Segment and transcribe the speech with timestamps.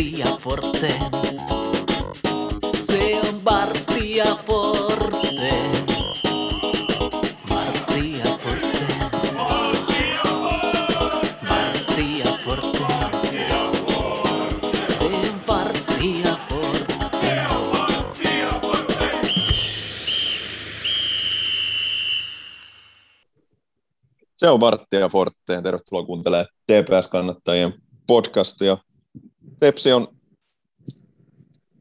[0.00, 0.98] Bartia Forte.
[2.86, 5.52] Se on Bartia Forte.
[7.48, 8.86] Bartia Forte.
[11.48, 12.88] Bartia Forte.
[14.98, 17.46] Se on Bartia Forte.
[24.36, 25.62] Se on Vartti ja Forte.
[25.62, 27.72] Tervetuloa kuuntelemaan TPS-kannattajien
[28.06, 28.78] podcastia.
[29.60, 30.16] Tepsi on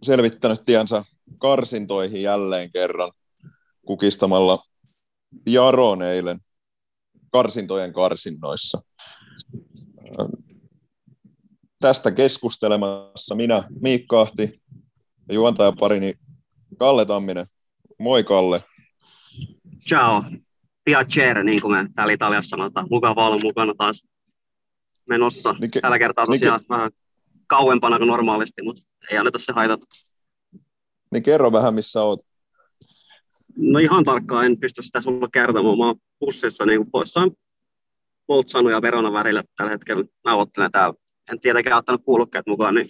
[0.04, 1.04] selvittänyt tiensä
[1.38, 3.12] karsintoihin jälleen kerran
[3.86, 4.60] kukistamalla
[5.46, 6.40] Jaron eilen
[7.32, 8.82] karsintojen karsinnoissa.
[11.80, 14.62] Tästä keskustelemassa minä, Miikka Ahti
[15.30, 16.14] ja juontajaparini
[16.78, 17.46] Kalle Tamminen.
[18.00, 18.64] Moi Kalle.
[19.88, 20.24] Ciao.
[20.84, 22.88] Piacere, niin kuin me täällä Italiassa sanotaan.
[22.90, 24.04] Mukava olla mukana taas
[25.10, 25.56] menossa.
[25.82, 26.92] Tällä kertaa tosiaan vähän
[27.50, 28.82] kauempana kuin normaalisti, mutta
[29.12, 29.86] ei anneta se haitata.
[31.12, 32.20] Niin kerro vähän, missä oot.
[33.58, 35.78] No ihan tarkkaan en pysty sitä sulle kertomaan.
[35.78, 37.32] Mä oon bussissa niin poissaan
[38.28, 40.94] Boltsanu ja Veronan välillä tällä hetkellä nauhoittelen täällä.
[41.32, 42.90] En tietenkään ottanut kuulokkeet mukaan, niin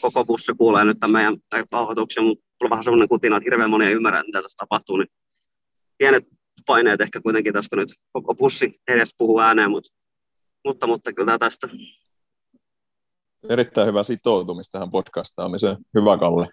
[0.00, 3.86] koko bussi kuulee nyt tämän meidän nauhoituksen, mutta on vähän semmoinen kutina, että hirveän moni
[3.86, 5.08] ei ymmärrä, mitä tässä tapahtuu, niin
[5.98, 6.24] pienet
[6.66, 9.90] paineet ehkä kuitenkin tässä, kun nyt koko bussi edes puhuu ääneen, mutta,
[10.64, 11.68] mutta, mutta kyllä tästä.
[13.48, 15.76] Erittäin hyvä sitoutumista tähän podcastaamiseen.
[15.94, 16.48] Hyvä Kalle.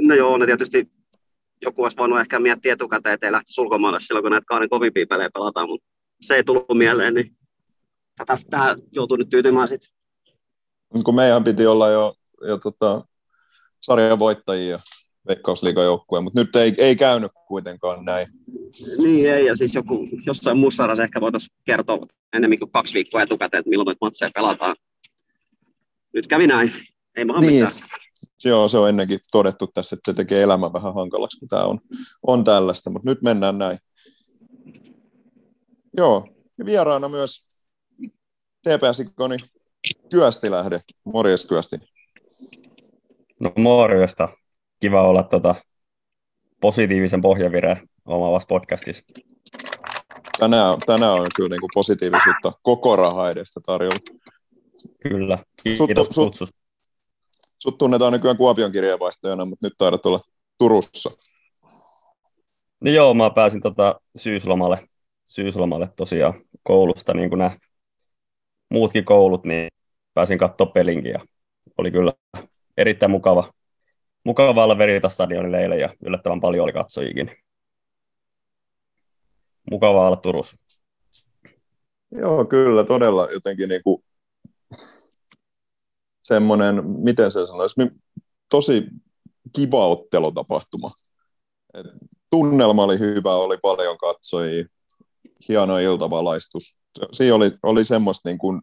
[0.00, 0.90] No joo, no tietysti
[1.62, 5.30] joku olisi voinut ehkä miettiä etukäteen, ettei lähtisi ulkomaille silloin, kun näitä kahden kovimpia pelejä
[5.34, 5.86] pelataan, mutta
[6.20, 7.36] se ei tullut mieleen, niin
[8.16, 9.88] tätä, tähän joutuu nyt tyytymään sitten.
[11.04, 12.14] Kun meidän piti olla jo,
[12.48, 13.04] jo tota,
[13.82, 14.80] sarjan voittajia
[15.28, 18.26] veikkausliigan joukkueen, mutta nyt ei, ei käynyt kuitenkaan näin.
[18.98, 23.22] Niin ei, ja siis joku, jossain muussa sarjassa ehkä voitaisiin kertoa enemmän kuin kaksi viikkoa
[23.22, 24.76] etukäteen, että milloin noita matseja pelataan.
[26.14, 26.72] Nyt kävi näin,
[27.16, 27.64] ei maha Niin.
[27.64, 27.72] mitään.
[28.44, 31.78] Joo, se on ennenkin todettu tässä, että se tekee elämän vähän hankalaksi, kun tämä on,
[32.26, 33.78] on tällaista, mutta nyt mennään näin.
[35.96, 36.28] Joo,
[36.58, 37.48] ja vieraana myös
[38.62, 39.36] TPS-ikoni
[40.10, 40.80] Kyöstilähde.
[41.04, 41.76] Morjes Kyösti.
[43.40, 44.28] No morjesta.
[44.80, 45.54] Kiva olla tota,
[46.60, 49.04] positiivisen pohjavireen omaavassa podcastissa.
[50.38, 53.98] Tänään, tänään on kyllä niin kuin positiivisuutta koko raha edestä tarjolla.
[55.02, 55.38] Kyllä.
[55.58, 56.58] Sut- Kiitos sut- kutsusta.
[57.58, 60.20] Sut tunnetaan nykyään Kuopion kirjeenvaihtajana, mutta nyt taidat olla
[60.58, 61.10] Turussa.
[62.80, 64.88] No joo, mä pääsin tota syyslomalle,
[65.26, 67.50] syyslomalle tosiaan koulusta, niin kuin nämä
[68.70, 69.68] muutkin koulut, niin
[70.14, 71.20] pääsin katsoa pelinkin ja
[71.78, 72.12] oli kyllä
[72.76, 73.52] erittäin mukava,
[74.24, 77.30] mukava olla Veritas stadionille eilen ja yllättävän paljon oli katsojikin.
[79.70, 80.56] Mukava olla Turussa.
[82.10, 84.04] Joo, kyllä, todella jotenkin niin kuin
[86.28, 87.74] semmoinen, miten se sanoisi,
[88.50, 88.86] tosi
[89.52, 90.88] kiva ottelutapahtuma.
[91.74, 91.86] Et
[92.30, 94.64] tunnelma oli hyvä, oli paljon katsojia,
[95.48, 96.78] hieno iltavalaistus.
[97.12, 98.62] Siinä oli, oli semmoista niin kuin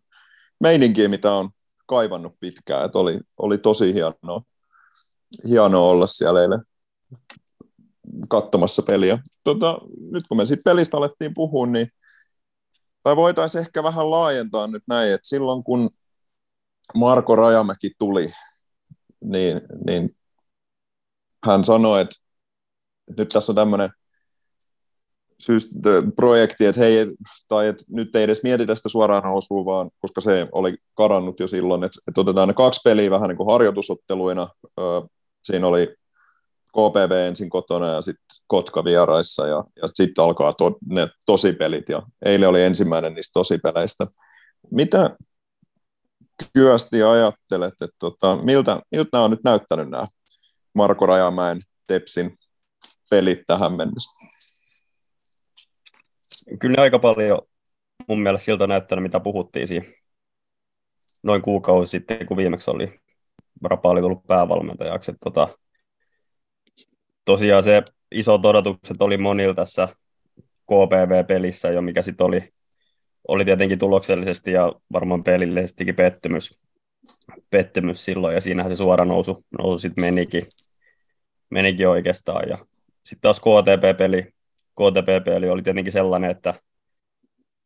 [0.59, 1.49] meininkiä, mitä on
[1.85, 4.41] kaivannut pitkään, että oli, oli tosi hienoa,
[5.47, 6.63] hienoa olla siellä eilen
[8.27, 9.19] katsomassa peliä.
[9.43, 9.77] Tota,
[10.11, 11.87] nyt kun me siitä pelistä alettiin puhua, niin
[13.03, 15.89] tai voitaisiin ehkä vähän laajentaa nyt näin, että silloin kun
[16.93, 18.31] Marko Rajamäki tuli,
[19.23, 20.15] niin, niin
[21.45, 22.15] hän sanoi, että
[23.17, 23.89] nyt tässä on tämmöinen
[26.15, 27.07] projekti, että hei,
[27.47, 31.47] tai että nyt ei edes mietitä sitä suoraan nousua, vaan koska se oli karannut jo
[31.47, 34.49] silloin, että, että otetaan ne kaksi peliä vähän niin kuin harjoitusotteluina.
[35.43, 35.95] Siinä oli
[36.71, 42.01] KPV ensin kotona ja sitten Kotka vieraissa ja, ja sitten alkaa to, ne tosipelit ja
[42.25, 44.05] eilen oli ensimmäinen niistä tosipeleistä.
[44.71, 45.17] Mitä
[46.53, 50.05] Kyösti ajattelet, että tota, miltä, miltä nämä on nyt näyttänyt nämä
[50.73, 51.57] Marko Rajamäen
[51.87, 52.37] Tepsin
[53.09, 54.11] pelit tähän mennessä?
[56.59, 57.41] Kyllä aika paljon
[58.07, 59.85] mun mielestä siltä näyttänyt, mitä puhuttiin siinä
[61.23, 62.99] noin kuukausi sitten, kun viimeksi oli
[63.63, 65.11] Rapa oli tullut päävalmentajaksi.
[65.11, 65.47] Että Tota,
[67.25, 69.87] tosiaan se isot odotukset oli monilla tässä
[70.65, 72.53] KPV-pelissä jo, mikä sitten oli,
[73.27, 76.59] oli tietenkin tuloksellisesti ja varmaan pelillisestikin pettymys,
[77.49, 80.41] pettymys silloin, ja siinähän se suora nousu, nousu sitten menikin,
[81.49, 82.49] menikin oikeastaan.
[82.49, 82.57] Ja
[83.03, 84.23] sitten taas KTP-peli,
[84.75, 86.53] KTP-peli oli tietenkin sellainen, että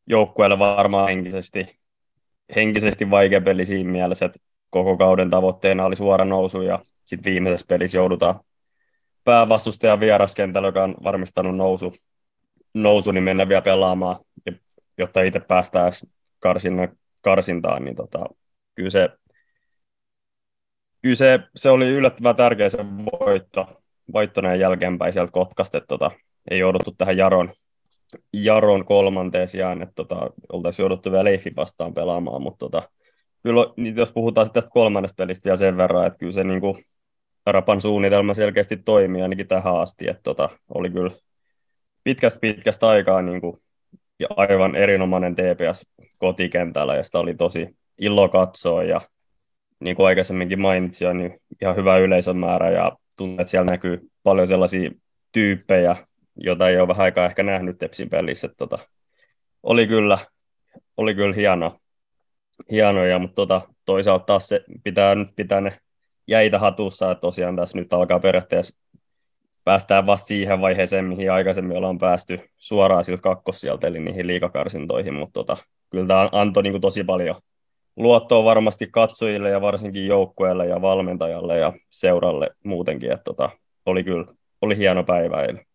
[0.07, 1.79] joukkueelle varmaan henkisesti,
[2.55, 4.39] henkisesti vaikea peli siinä mielessä, että
[4.69, 8.39] koko kauden tavoitteena oli suora nousu ja sitten viimeisessä pelissä joudutaan
[9.23, 11.93] päävastustajan vieraskentällä, joka on varmistanut nousu,
[12.73, 14.19] nousu niin mennä vielä pelaamaan,
[14.99, 15.91] jotta itse päästään
[17.23, 18.25] karsintaan, niin tota,
[18.75, 19.09] kyllä se
[21.01, 22.77] kyllä se, se oli yllättävän tärkeä se
[23.21, 23.81] voitto,
[24.13, 26.11] voitto näin jälkeenpäin sieltä Kotkasta, että tota,
[26.51, 27.53] ei jouduttu tähän Jaron,
[28.33, 32.89] Jaron kolmanteen sijaan, että tota, oltaisiin jouduttu vielä Leifin vastaan pelaamaan, mutta tota,
[33.43, 36.83] kyllä niin jos puhutaan tästä kolmannesta pelistä vielä sen verran, että kyllä se niin kuin,
[37.45, 41.11] Rapan suunnitelma selkeästi toimii ainakin tähän asti, että tota, oli kyllä
[42.03, 43.61] pitkästä pitkästä aikaa niin kuin,
[44.19, 45.85] ja aivan erinomainen TPS
[46.17, 49.01] kotikentällä ja sitä oli tosi ilo katsoa ja
[49.79, 54.47] niin kuin aikaisemminkin mainitsin, niin ihan hyvä yleisön määrä ja tuntuu, että siellä näkyy paljon
[54.47, 54.91] sellaisia
[55.31, 55.95] tyyppejä,
[56.35, 58.49] joita ei ole vähän aikaa ehkä nähnyt Tepsin pelissä.
[58.57, 58.79] Tota,
[59.63, 60.17] oli kyllä,
[60.97, 61.79] oli kyllä hieno,
[62.71, 65.77] hienoja, mutta tota, toisaalta taas se pitää nyt pitää ne
[66.27, 68.81] jäitä hatussa, että tosiaan tässä nyt alkaa periaatteessa
[69.69, 75.33] päästään vasta siihen vaiheeseen, mihin aikaisemmin ollaan päästy suoraan siltä kakkossieltä, eli niihin liikakarsintoihin, mutta
[75.33, 75.57] tota,
[75.89, 77.35] kyllä tämä antoi niin kuin tosi paljon
[77.97, 83.49] luottoa varmasti katsojille ja varsinkin joukkueelle ja valmentajalle ja seuralle muutenkin, että tota,
[83.85, 84.25] oli kyllä
[84.61, 85.65] oli hieno päivä eilen.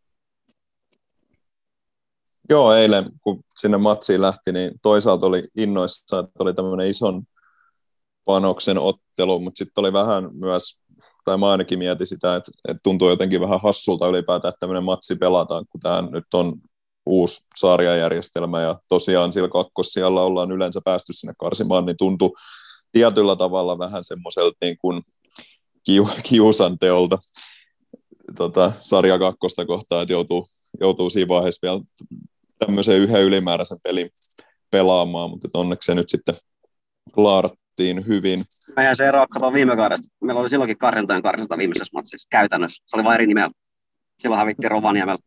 [2.51, 7.23] Joo, eilen kun sinne matsiin lähti, niin toisaalta oli innoissa, että oli tämmöinen ison
[8.25, 10.81] panoksen ottelu, mutta sitten oli vähän myös,
[11.25, 15.17] tai mä ainakin mietin sitä, että, että tuntuu jotenkin vähän hassulta ylipäätään, että tämmöinen matsi
[15.17, 16.55] pelataan, kun tämä nyt on
[17.07, 22.31] uusi sarjajärjestelmä ja tosiaan sillä kakkossijalla ollaan yleensä päästy sinne karsimaan, niin tuntui
[22.93, 25.03] tietyllä tavalla vähän semmoiselta niin kuin
[25.85, 27.19] kiu, kiusanteolta
[28.37, 30.47] tota, sarja kakkosta kohtaan, että joutuu,
[30.81, 31.81] joutuu siinä vaiheessa vielä
[32.59, 34.11] tämmöisen yhden ylimääräisen pelin
[34.71, 36.35] pelaamaan, mutta onneksi se nyt sitten
[37.77, 38.39] klaarattiin hyvin.
[38.77, 40.09] Meidän se eroa katsoa viime kaudesta.
[40.21, 42.83] Meillä oli silloinkin karjantojen karsinta viimeisessä matsissa käytännössä.
[42.87, 43.51] Se oli vain eri nimellä.
[44.21, 45.19] Silloin hävittiin Rovaniemellä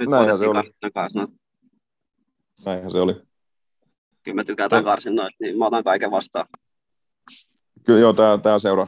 [0.00, 0.72] nyt Näinhän se oli.
[2.66, 3.14] Näinhän se oli.
[4.22, 6.46] Kyllä me tykätään karsinnoista, niin mä otan kaiken vastaan.
[7.86, 8.86] Kyllä joo, tämä, tämä seuraa.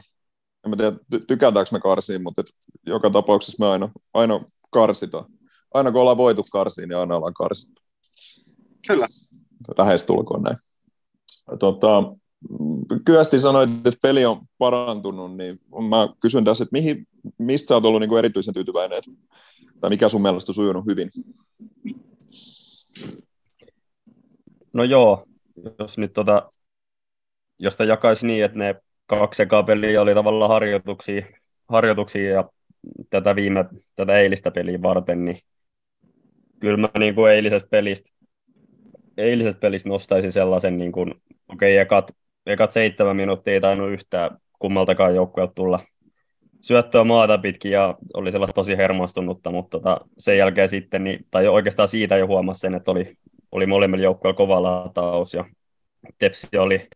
[0.65, 2.47] En mä tiedä, ty- tykätäänkö me karsiin, mutta et
[2.85, 4.39] joka tapauksessa me aina, aina
[4.71, 5.25] karsitaan.
[5.73, 7.81] Aina kun ollaan voitu karsiin, niin aina ollaan karsittu.
[8.87, 9.05] Kyllä.
[9.77, 10.57] Lähestulkoon näin.
[11.59, 12.03] Tota,
[13.05, 15.57] Kyösti sanoit, että peli on parantunut, niin
[15.89, 17.07] mä kysyn tässä, että mihin,
[17.37, 19.01] mistä sä oot ollut niin kuin erityisen tyytyväinen,
[19.81, 21.11] tai mikä sun mielestä on sujunut hyvin?
[24.73, 25.25] No joo,
[25.79, 26.51] jos nyt tota,
[27.59, 28.75] jos sitä jakaisi niin, että ne
[29.05, 31.25] kaksi ekaa peliä oli tavallaan harjoituksia,
[31.67, 32.49] harjoituksia ja
[33.09, 35.39] tätä viime, tätä eilistä peliä varten, niin
[36.59, 38.11] kyllä mä niin kuin eilisestä pelistä,
[39.17, 41.13] eilisestä pelistä nostaisin sellaisen, niin kuin,
[41.47, 42.11] okei, okay, ekat,
[42.47, 45.79] ekat seitsemän minuuttia ei tainnut yhtään kummaltakaan joukkueelta tulla
[46.61, 51.47] syöttöä maata pitkin ja oli sellaista tosi hermostunutta, mutta tota, sen jälkeen sitten, niin, tai
[51.47, 53.15] oikeastaan siitä jo huomasi sen, että oli,
[53.51, 55.45] oli molemmilla joukkueilla kova lataus ja
[56.19, 56.87] Tepsi oli,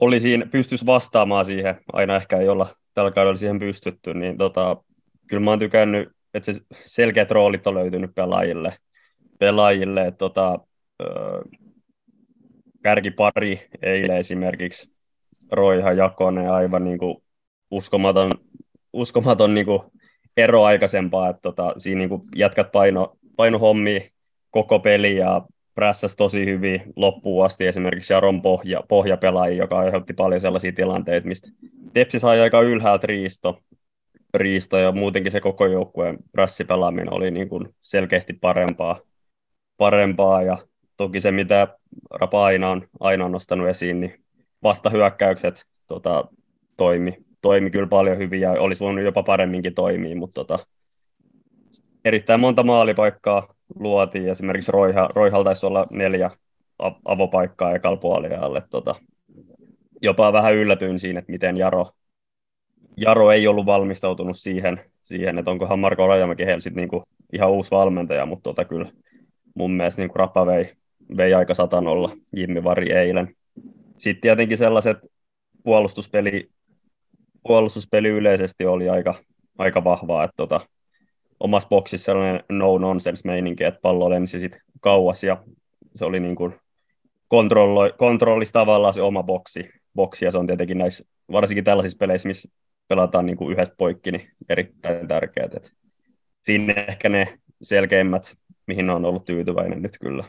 [0.00, 4.76] oli siinä, pystys vastaamaan siihen, aina ehkä ei olla tällä kaudella siihen pystytty, niin tota,
[5.28, 8.74] kyllä mä oon tykännyt, että se selkeät roolit on löytynyt pelaajille,
[9.38, 10.58] pelaajille että tota,
[12.82, 14.90] kärkipari eilen esimerkiksi
[15.52, 17.16] Roiha Jakonen aivan niin kuin
[17.70, 18.30] uskomaton,
[18.92, 19.82] uskomaton niin kuin
[20.36, 24.10] ero aikaisempaa, että tota, siinä niin kuin jätkät paino, paino hommi
[24.50, 25.42] koko peli ja
[25.74, 31.50] prässäsi tosi hyvin loppuun asti esimerkiksi Jaron pohja, pohjapelaaja, joka aiheutti paljon sellaisia tilanteita, mistä
[31.92, 33.58] Tepsi sai aika ylhäältä riisto,
[34.34, 39.00] riisto ja muutenkin se koko joukkueen prässipelaaminen oli niin kuin selkeästi parempaa,
[39.76, 40.58] parempaa ja
[40.96, 41.68] toki se, mitä
[42.10, 44.20] Rapa aina on, aina on nostanut esiin, niin
[44.62, 46.24] vastahyökkäykset tota,
[46.76, 50.58] toimi, toimi kyllä paljon hyvin ja olisi voinut jopa paremminkin toimia, mutta tota,
[52.04, 54.28] erittäin monta maalipaikkaa luotiin.
[54.28, 56.30] Esimerkiksi Roiha, Roihal taisi olla neljä
[57.04, 58.62] avopaikkaa ekalla puoliajalle.
[58.70, 58.94] Tota,
[60.02, 61.86] jopa vähän yllätyin siinä, että miten Jaro,
[62.96, 67.70] Jaro ei ollut valmistautunut siihen, siihen että onkohan Marko Rajamäki heillä sitten niinku ihan uusi
[67.70, 68.92] valmentaja, mutta tota, kyllä
[69.54, 70.72] mun mielestä niinku Rappa vei,
[71.16, 73.36] vei aika satanolla Jimmy Vari eilen.
[73.98, 74.98] Sitten tietenkin sellaiset
[75.64, 76.50] puolustuspeli
[77.42, 79.14] puolustuspeli yleisesti oli aika,
[79.58, 80.60] aika vahvaa, että tota,
[81.40, 85.44] omassa boksissa sellainen no-nonsense-meininki, että pallo lensi sit kauas ja
[85.94, 86.54] se oli niin kuin
[87.28, 92.28] kontrollo, kontrollisi tavallaan se oma boksi, boksi, ja se on tietenkin näissä, varsinkin tällaisissa peleissä,
[92.28, 92.48] missä
[92.88, 95.48] pelataan niin kuin yhdestä poikki, niin erittäin tärkeää.
[95.56, 95.70] Että
[96.42, 100.24] siinä ehkä ne selkeimmät, mihin on ollut tyytyväinen nyt kyllä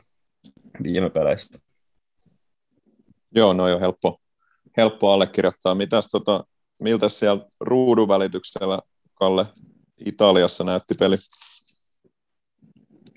[0.83, 1.59] viime peleissä.
[3.35, 4.19] Joo, no jo helppo,
[4.77, 5.75] helppo allekirjoittaa.
[5.75, 6.43] Mitäs tota,
[6.81, 8.79] miltä siellä ruudun välityksellä,
[9.13, 9.45] Kalle,
[10.05, 11.15] Italiassa näytti peli?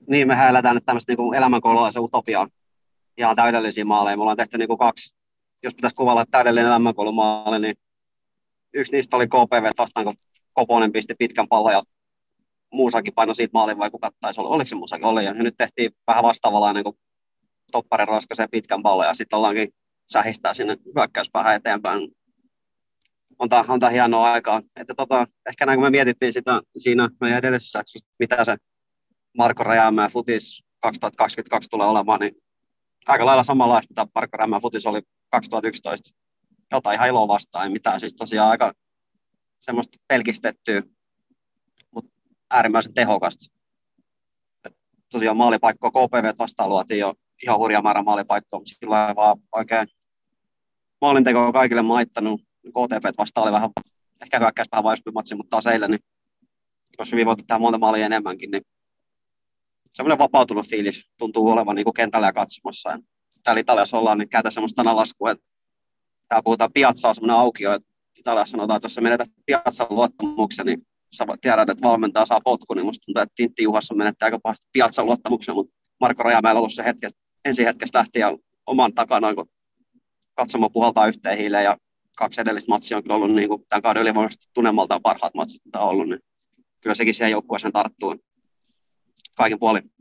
[0.08, 2.48] Niin, me eletään nyt tämmöistä niin elämänkoululaisen utopiaa.
[3.18, 4.16] Ihan täydellisiä maaleja.
[4.16, 5.14] Mulla on tehty niin kuin kaksi,
[5.62, 7.76] jos pitäisi kuvalla täydellinen elämänkoulumaali, niin
[8.74, 10.16] yksi niistä oli KPV vastaan, kun
[10.52, 11.82] Koponen pisti pitkän pallon ja
[12.72, 15.90] Muusakin paino siitä maalin vai kuka taisi olla, oliko se Muusakin oli, ja nyt tehtiin
[16.06, 16.96] vähän vastaavalainen kuin
[17.72, 19.68] topparin raskaiseen pitkän pallon ja sitten ollaankin
[20.12, 22.08] sähistää sinne hyökkäyspäähän eteenpäin.
[23.38, 24.62] On tämä, on hienoa aikaa.
[24.76, 28.56] Että tota, ehkä näin kun me mietittiin sitä siinä meidän edellisessä jaksossa, mitä se
[29.38, 32.36] Marko Rajamäen futis 2022 tulee olemaan, niin
[33.06, 36.10] aika lailla samanlaista, mitä Marko Rajamäen futis oli 2011.
[36.72, 38.00] Jotain ihan iloa vastaan, ei mitään.
[38.00, 38.72] Siis tosiaan aika
[39.60, 40.82] semmoista pelkistettyä,
[41.90, 42.12] mutta
[42.50, 43.44] äärimmäisen tehokasta.
[44.64, 44.76] Et
[45.08, 49.88] tosiaan maalipaikkoa KPV vastaan luotiin jo ihan hurja määrä maalipaikkoa, mutta sillä vaan oikein
[51.00, 52.40] maalinteko kaikille maittanut.
[52.68, 53.70] KTP vastaan oli vähän,
[54.22, 56.00] ehkä hyökkäys vähän vaistumpi matsi, mutta taas eilen, niin
[56.98, 58.62] jos hyvin voitte tehdä monta maalia enemmänkin, niin
[59.92, 62.90] semmoinen vapautunut fiilis tuntuu olevan niin kuin kentällä ja katsomassa.
[62.90, 62.98] Ja
[63.42, 65.44] täällä Italiassa ollaan, niin käytä semmoista sanalaskua, että
[66.28, 67.88] täällä puhutaan piazzaa semmoinen aukio, että
[68.18, 72.74] Italiassa sanotaan, että jos sä menetät piazzan luottamuksen, niin sä tiedät, että valmentaja saa potku,
[72.74, 76.62] niin musta tuntuu, että Tintti Juhassa menettää aika pahasti piazzan luottamuksen, mutta Marko Rajamäellä on
[76.62, 79.48] ollut se hetkestä, ensi hetkestä lähtien oman takana, kun
[80.34, 81.78] katsomo puhaltaa yhteen hiileen ja
[82.16, 85.80] kaksi edellistä matsia on kyllä ollut niin kuin tämän kauden ylivoimaisesti tunnemaltaan parhaat matsit, mitä
[85.80, 86.20] on ollut, niin
[86.80, 88.16] kyllä sekin siihen joukkueeseen tarttuu.
[89.34, 89.92] Kaiken puolin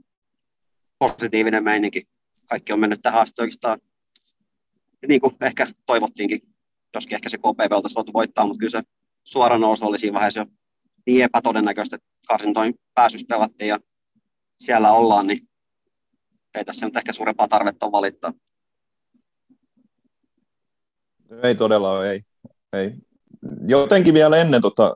[0.99, 2.07] positiivinen meininki.
[2.45, 3.79] Kaikki on mennyt tähän asti oikeastaan
[5.07, 6.39] niin kuin ehkä toivottiinkin,
[6.95, 8.83] joskin ehkä se KPV oltaisiin voitu voittaa, mutta kyllä se
[9.23, 10.45] suora nousu oli siinä vaiheessa jo
[11.05, 13.79] niin epätodennäköistä, että karsintoin pääsys pelattiin ja
[14.59, 15.47] siellä ollaan, niin
[16.55, 18.33] ei tässä nyt ehkä suurempaa tarvetta valittaa.
[21.43, 22.21] Ei todella, ei.
[22.73, 22.93] ei.
[23.67, 24.95] Jotenkin vielä ennen tota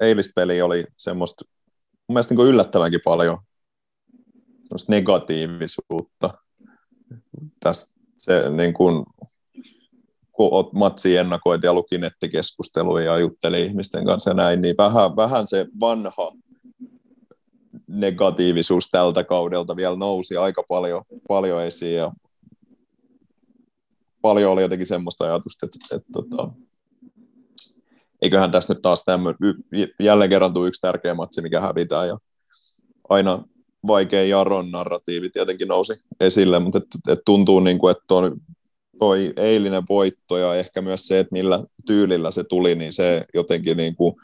[0.00, 1.44] eilistä peliä oli semmoista
[2.08, 3.38] mun mielestä niin yllättävänkin paljon
[4.62, 6.30] semmoista negatiivisuutta.
[7.60, 9.04] Tässä se niin kuin,
[10.32, 11.98] kun matsi ennakoit ja luki
[13.04, 16.32] ja jutteli ihmisten kanssa ja näin, niin vähän, vähän se vanha
[17.90, 22.12] negatiivisuus tältä kaudelta vielä nousi aika paljon, paljon esiin ja
[24.22, 26.52] paljon oli jotenkin semmoista ajatusta, että, että, että tota,
[28.22, 29.38] eiköhän tässä nyt taas tämmöinen,
[30.02, 32.18] jälleen kerran tuu yksi tärkeä matsi, mikä hävitään ja
[33.08, 33.44] aina
[33.86, 38.36] vaikea Jaron narratiivi tietenkin nousi esille, mutta et, et tuntuu niin kuin, että on
[38.98, 43.76] toi eilinen voitto ja ehkä myös se, että millä tyylillä se tuli, niin se jotenkin
[43.76, 44.14] niin kuin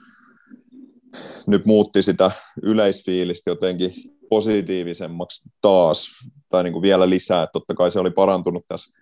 [1.46, 2.30] nyt muutti sitä
[2.62, 3.92] yleisfiilistä jotenkin
[4.30, 6.08] positiivisemmaksi taas,
[6.48, 9.00] tai niin kuin vielä lisää, totta kai se oli parantunut tässä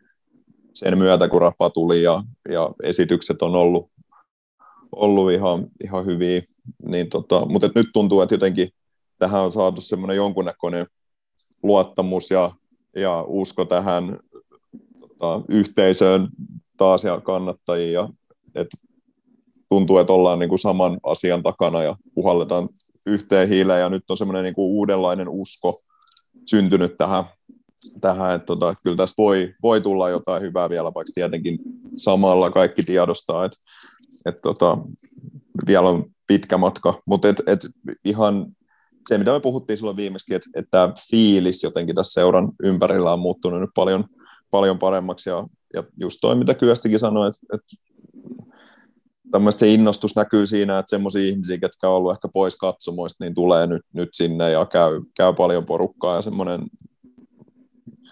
[0.74, 3.90] sen myötä, kun rapa tuli ja, ja esitykset on ollut,
[4.92, 6.42] ollut ihan, ihan hyviä,
[6.88, 8.68] niin tota, mutta nyt tuntuu, että jotenkin
[9.18, 10.86] tähän on saatu semmoinen jonkunnäköinen
[11.62, 12.52] luottamus ja,
[12.96, 14.18] ja usko tähän
[15.00, 16.28] tota, yhteisöön
[16.76, 18.08] taas ja kannattajia, ja,
[18.54, 18.76] että
[19.68, 22.66] tuntuu, että ollaan niin kuin saman asian takana ja puhalletaan
[23.06, 25.74] yhteen hiileen ja nyt on semmoinen niin kuin uudenlainen usko
[26.50, 27.24] syntynyt tähän,
[28.00, 31.58] tähän että tota, kyllä tästä voi, voi tulla jotain hyvää vielä, vaikka tietenkin
[31.96, 33.58] samalla kaikki tiedostaa, että,
[34.26, 34.78] että tota,
[35.66, 37.66] vielä on pitkä matka, mutta et, et
[38.04, 38.46] ihan
[39.08, 43.60] se, mitä me puhuttiin silloin viimeksi, että, että fiilis jotenkin tässä seuran ympärillä on muuttunut
[43.60, 44.04] nyt paljon,
[44.50, 47.93] paljon paremmaksi ja, ja just toi, mitä Kyöstikin sanoi, että, että
[49.30, 53.34] tämmöistä se innostus näkyy siinä, että semmoisia ihmisiä, ketkä on ollut ehkä pois katsomoista, niin
[53.34, 56.58] tulee nyt, nyt sinne ja käy, käy paljon porukkaa ja semmoinen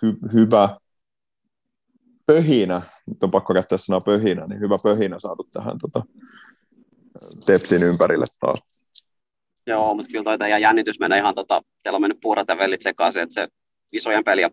[0.02, 0.76] hy, hyvä
[2.26, 6.02] pöhinä, nyt on pakko käyttää sanaa pöhinä, niin hyvä pöhinä saatu tähän tota,
[7.47, 8.87] Tepsin ympärille taas.
[9.66, 13.23] Joo, mutta kyllä toi jännitys menee ihan, tota, teillä on mennyt puurat ja vellit sekaisin,
[13.23, 13.49] että se
[13.92, 14.50] isojen peli- ja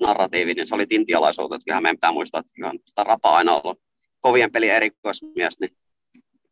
[0.00, 3.56] narratiivi, niin se oli tintialaisuutta, että kyllähän meidän pitää muistaa, että kyllähän tota rapa aina
[3.56, 3.80] ollut
[4.20, 5.76] kovien pelien erikoismies, niin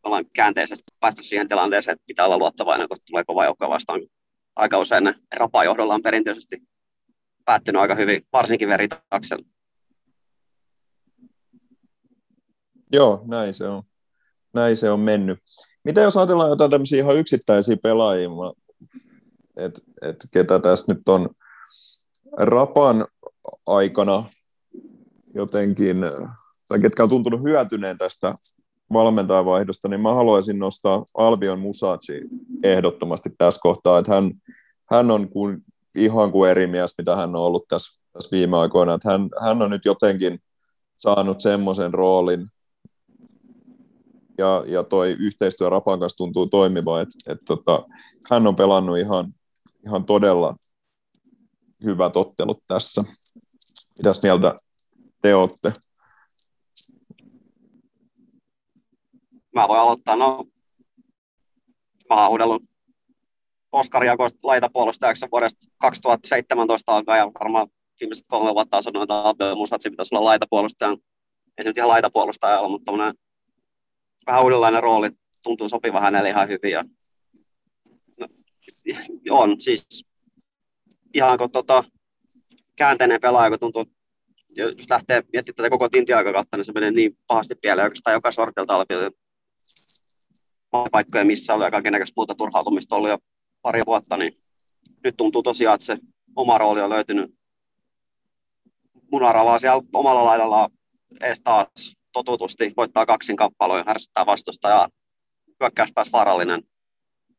[0.04, 4.00] ollaan käänteisesti päästy siihen tilanteeseen, että pitää olla luottavainen, kun tulee kova joukko vastaan.
[4.56, 6.62] Aika usein ne rapajohdolla on perinteisesti
[7.44, 9.44] päättynyt aika hyvin, varsinkin veritaksella.
[12.92, 13.82] Joo, näin se on.
[14.54, 15.38] Näin se on mennyt.
[15.84, 18.28] Mitä jos ajatellaan jotain tämmöisiä ihan yksittäisiä pelaajia,
[19.56, 21.30] että et ketä tässä nyt on
[22.32, 23.06] Rapan
[23.66, 24.24] aikana
[25.34, 25.96] jotenkin,
[26.68, 28.34] tai ketkä on tuntunut hyötyneen tästä
[28.92, 32.20] valmentajavaihdosta, niin mä haluaisin nostaa Albion Musaci
[32.62, 34.30] ehdottomasti tässä kohtaa, että hän,
[34.90, 35.64] hän on kuin,
[35.96, 39.62] ihan kuin eri mies, mitä hän on ollut tässä, tässä viime aikoina, että hän, hän
[39.62, 40.38] on nyt jotenkin
[40.96, 42.46] saanut semmoisen roolin,
[44.38, 47.84] ja, ja toi yhteistyö Rapan kanssa tuntuu toimiva, että et tota,
[48.30, 49.34] hän on pelannut ihan,
[49.86, 50.56] ihan todella
[51.84, 53.02] hyvät ottelut tässä.
[53.98, 54.54] Mitäs mieltä
[55.22, 55.72] te olette?
[59.54, 60.16] Mä voin aloittaa.
[60.16, 60.44] No,
[62.10, 62.62] mä oon huudellut
[63.72, 67.68] Oskari Jakoista laitapuolustajaksi vuodesta 2017 alkaen ja varmaan
[68.00, 70.90] viimeiset kolme vuotta on sanonut, että Abel Musatsi pitäisi olla laitapuolustaja.
[71.58, 72.92] Ei se nyt ihan laitapuolustaja ole, mutta
[74.26, 75.10] vähän uudenlainen rooli
[75.42, 76.70] tuntuu sopiva hänelle ihan hyvin.
[76.70, 76.84] Ja,
[78.20, 78.26] no,
[79.30, 80.06] on siis
[81.14, 81.84] ihan kun tota,
[82.76, 83.84] käänteinen pelaaja, kun tuntuu,
[84.56, 88.74] jos lähtee miettimään tätä koko tintiaikakautta, niin se menee niin pahasti pieleen oikeastaan joka sortilta
[88.74, 88.94] alpi.
[90.70, 93.18] Paikkoja missä oli ja kaikenlaista muuta turhautumista ollut jo
[93.62, 94.32] pari vuotta, niin
[95.04, 95.98] nyt tuntuu tosiaan, että se
[96.36, 97.34] oma rooli on löytynyt
[99.12, 100.70] munaravaa siellä omalla laidalla
[101.20, 104.88] edes taas totutusti, voittaa kaksin kappaloja, härsyttää vastustajaa,
[105.60, 106.62] hyökkäyspääs vaarallinen.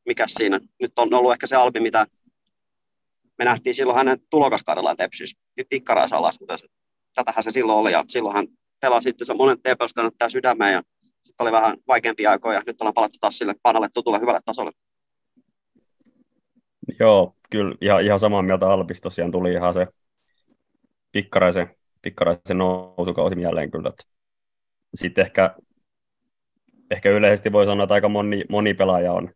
[0.05, 0.59] Mikäs siinä?
[0.81, 2.07] Nyt on ollut ehkä se albi, mitä
[3.37, 5.37] me nähtiin silloin hänen tulokaskaudella Tepsis,
[5.69, 6.57] pikkaraisa alas, mutta
[7.15, 8.47] tätähän se silloin oli, ja silloin hän
[8.79, 10.81] pelasi sitten se monen TPS kannattaa sydämeen, ja
[11.23, 14.71] sitten oli vähän vaikeampia aikoja, ja nyt ollaan palattu taas sille panalle tutulle hyvälle tasolle.
[16.99, 19.87] Joo, kyllä ihan, ihan samaa mieltä Albis tosiaan tuli ihan se
[21.11, 23.91] pikkaraisen, pikkaraisen nousukausi jälleen kyllä.
[24.95, 25.55] Sitten ehkä,
[26.91, 29.29] ehkä yleisesti voi sanoa, että aika moni, moni pelaaja on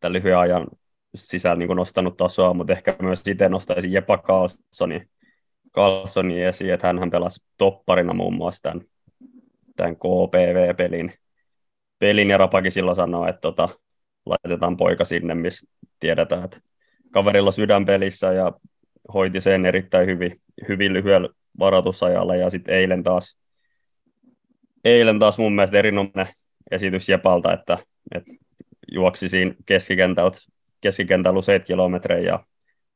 [0.00, 0.66] tämän lyhyen ajan
[1.14, 5.02] sisällä niin nostanut tasoa, mutta ehkä myös itse nostaisin Jepa Carlsoni,
[5.74, 8.86] Carlsoni esiin, että hän pelasi topparina muun muassa tämän,
[9.76, 11.12] tämän KPV-pelin.
[11.98, 13.68] Pelin ja Rapakin silloin sanoi, että tota,
[14.26, 16.60] laitetaan poika sinne, missä tiedetään, että
[17.12, 18.52] kaverilla sydänpelissä ja
[19.14, 21.28] hoiti sen erittäin hyvin, hyvin lyhyellä
[21.58, 23.38] varoitusajalla ja sitten eilen taas,
[24.84, 26.26] eilen taas mun mielestä erinomainen
[26.70, 27.78] esitys Jepalta, että,
[28.14, 28.34] että
[28.92, 30.38] juoksi siinä keskikentältä,
[30.80, 32.44] keskikentällä useita kilometrejä ja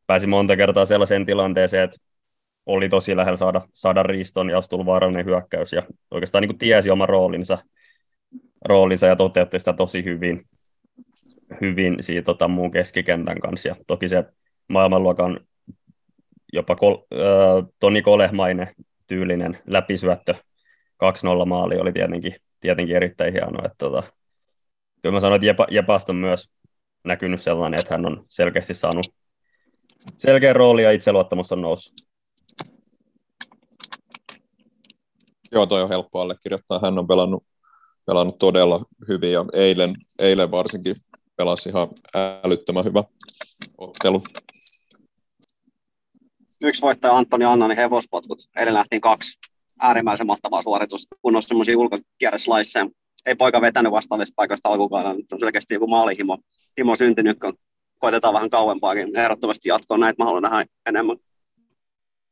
[0.07, 1.97] pääsi monta kertaa sellaiseen tilanteeseen, että
[2.73, 7.07] oli tosi lähellä saada, saada riiston ja vaarallinen hyökkäys ja oikeastaan niin kuin tiesi oma
[7.07, 7.59] roolinsa,
[8.65, 10.47] roolinsa ja toteutti sitä tosi hyvin,
[11.61, 14.25] hyvin siitä tota, muun keskikentän kanssa ja toki se
[14.69, 15.41] maailmanluokan
[16.53, 18.69] jopa kol, äh, Toni Kolehmainen
[19.07, 20.35] tyylinen läpisyöttö
[21.45, 23.59] 2-0 maali oli tietenkin, tietenkin erittäin hieno.
[23.65, 24.03] Että, tota,
[25.03, 26.51] kyllä mä sanoin, että Jepa, Jepasta myös
[27.05, 29.07] näkynyt sellainen, että hän on selkeästi saanut
[30.17, 32.10] selkeä rooli ja itseluottamus on noussut.
[35.53, 36.81] Joo, toi on helppo allekirjoittaa.
[36.85, 37.45] Hän on pelannut,
[38.07, 40.95] pelannut todella hyvin ja eilen, eilen varsinkin
[41.37, 41.89] pelasi ihan
[42.45, 43.05] älyttömän hyvä
[43.79, 44.23] ottelu
[46.65, 48.49] yksi voittaja Antoni Annanin hevospotkut.
[48.57, 49.39] Eilen lähtiin kaksi.
[49.81, 52.87] Äärimmäisen mahtavaa suoritusta, kun on semmoisia ulkokierreslaisseja.
[53.27, 56.39] Ei poika vetänyt vastaavista paikoista mutta on selkeästi joku maalihimo
[56.79, 57.55] himo syntynyt, kun
[57.99, 59.17] koitetaan vähän kauempaakin.
[59.17, 61.17] Ehdottomasti jatkoa näitä mä haluan nähdä enemmän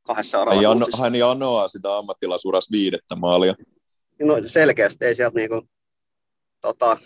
[0.09, 3.55] kahdessa seuraavassa hän, hän janoaa sitä ammattilasuras viidettä maalia.
[4.23, 5.69] No selkeästi, ei sieltä niinku,
[6.61, 6.97] tota,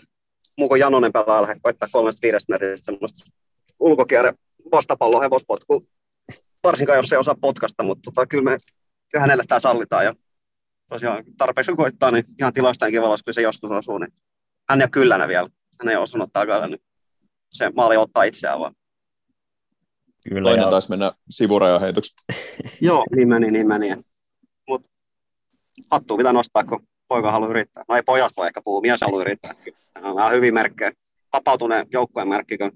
[0.57, 3.29] muu kuin Janonen pelaa lähde koittaa kolmesta viidestä metristä semmoista
[3.79, 4.33] ulkokierre
[4.71, 5.83] vastapallo hevospotku
[6.63, 8.57] varsinkaan jos se osaa potkasta, mutta tota, kyllä, me,
[9.11, 10.05] kyllä hänelle tämä sallitaan.
[10.05, 10.13] Ja
[10.89, 14.13] tosiaan tarpeeksi kun koittaa, niin ihan tilastaankin valossa, kun se joskus osuu, niin
[14.69, 15.49] hän ja kyllänä vielä.
[15.81, 16.81] Hän ei osunut takana, niin
[17.49, 18.75] se maali ottaa itseään vaan.
[20.29, 20.69] Kyllä, Toinen ja...
[20.69, 22.13] taisi mennä sivurajaheitoksi.
[22.81, 23.95] Joo, niin meni, niin meni.
[24.69, 24.89] Mutta
[25.91, 27.83] hattua pitää nostaa, kun poika haluaa yrittää.
[27.89, 29.53] No ei pojasta voi ehkä puhua, mies haluaa yrittää.
[29.95, 30.91] Nämä on hyvin merkkejä.
[31.33, 32.71] Vapautuneen joukkueen merkki, kun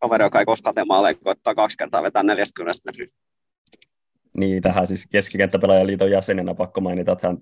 [0.00, 3.20] kaveri, joka ei koskaan tee maaleja, koittaa kaksi kertaa vetää 40 metristä.
[4.36, 7.38] Niin, tähän siis keskikenttäpelaajaliiton jäsenenä pakko mainita, että hän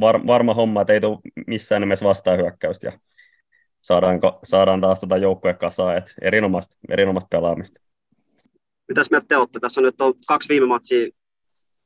[0.00, 2.92] var, varma homma, että ei tule missään nimessä vastaan hyökkäystä ja
[3.80, 7.80] saadaanko, saadaan taas tätä tota joukkueen kasaan, että erinomaista, erinomaista pelaamista.
[8.92, 9.60] Mitäs mieltä te olette?
[9.60, 11.08] Tässä on nyt on kaksi viime matsia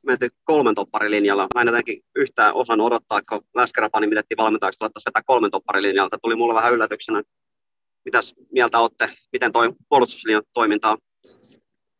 [0.05, 1.47] menty kolmen topparilinjalla.
[1.55, 6.17] Mä en jotenkin yhtään osan odottaa, kun Läskäräpä nimitettiin valmentajaksi, että vetää kolmen topparilinjalta.
[6.21, 7.23] Tuli mulle vähän yllätyksenä,
[8.05, 10.97] Mitäs mieltä olette, miten toi puolustuslinjan toiminta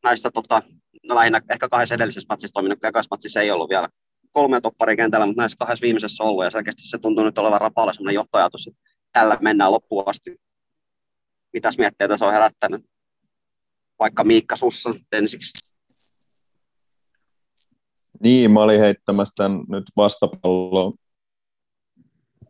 [0.04, 0.62] näissä tota,
[1.04, 3.90] no lähinnä ehkä kahdessa edellisessä matsissa toiminut, ekassa matsissa ei ollut vielä
[4.32, 7.62] kolme toppari kentällä, mutta näissä kahdessa viimeisessä on ollut, ja selkeästi se tuntuu nyt olevan
[7.62, 8.80] rapaalla sellainen johtoajatus, että
[9.14, 10.36] tällä mennään loppuun asti.
[11.54, 12.97] Mitäs mietteitä se on herättänyt?
[14.00, 15.52] Vaikka Miikka Sussa ensiksi.
[18.24, 20.94] Niin, mä olin heittämässä tämän nyt vastapalloa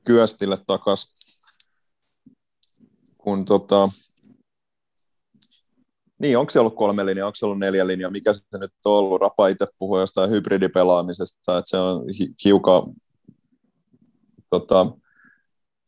[0.05, 1.27] Kyöstille takaisin
[3.27, 3.89] kun tota,
[6.19, 8.93] niin, onko se ollut kolme linjaa, onko se ollut neljä linjaa, mikä se nyt on
[8.93, 9.21] ollut?
[9.21, 12.05] Rapa itse puhui jostain hybridipelaamisesta, että se on
[12.45, 12.83] hiukan
[14.49, 14.91] tota,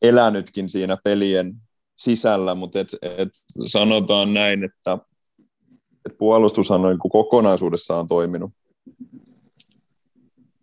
[0.01, 1.55] elänytkin siinä pelien
[1.97, 3.29] sisällä, mutta et, et
[3.65, 4.97] sanotaan näin, että
[6.05, 8.51] et puolustushan on niin kokonaisuudessaan toiminut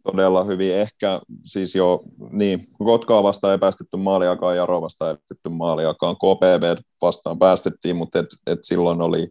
[0.03, 0.75] todella hyvin.
[0.75, 6.77] Ehkä siis jo, niin, Kotkaa vastaan ei päästetty maaliakaan, Jaro vastaan ei päästetty maaliakaan, KPV
[7.03, 9.29] vastaan päästettiin, mutta et, et silloin oli,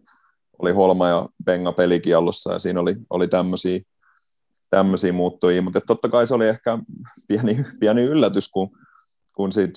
[0.59, 3.79] oli Holma ja Benga pelikiallossa ja siinä oli, oli tämmöisiä
[4.69, 6.79] tämmöisiä muuttujia, mutta totta kai se oli ehkä
[7.27, 8.77] pieni, pieni yllätys, kun,
[9.35, 9.73] kun sit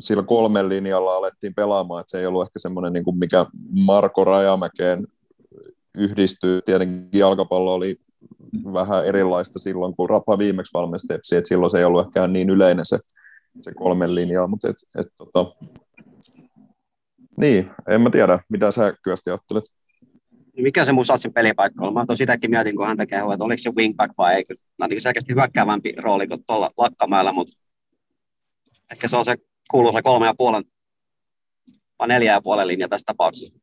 [0.00, 4.24] sillä kolmen linjalla alettiin pelaamaan, että se ei ollut ehkä semmoinen, niin kuin mikä Marko
[4.24, 5.06] Rajamäkeen
[5.98, 6.62] yhdistyy.
[6.62, 7.96] Tietenkin jalkapallo oli
[8.72, 12.86] vähän erilaista silloin, kun Rapa viimeksi valmisti että silloin se ei ollut ehkä niin yleinen
[12.86, 12.98] se,
[13.60, 15.54] se kolmen linjaa, mutta et, et, tota,
[17.36, 19.64] niin, en mä tiedä, mitä sä Kyösti ajattelet?
[20.56, 21.94] Mikä se mun satsin pelipaikka on?
[21.94, 24.42] Mä sitäkin mietin, kun hän tekee että oliko se wingback vai ei.
[24.88, 27.52] Niin selkeästi hyökkäävämpi rooli kuin tuolla lakkamäellä, mutta
[28.90, 29.36] ehkä se on se
[29.70, 30.64] kuuluisa kolme ja puolen
[31.98, 33.58] vai neljä ja puolen linja tässä tapauksessa.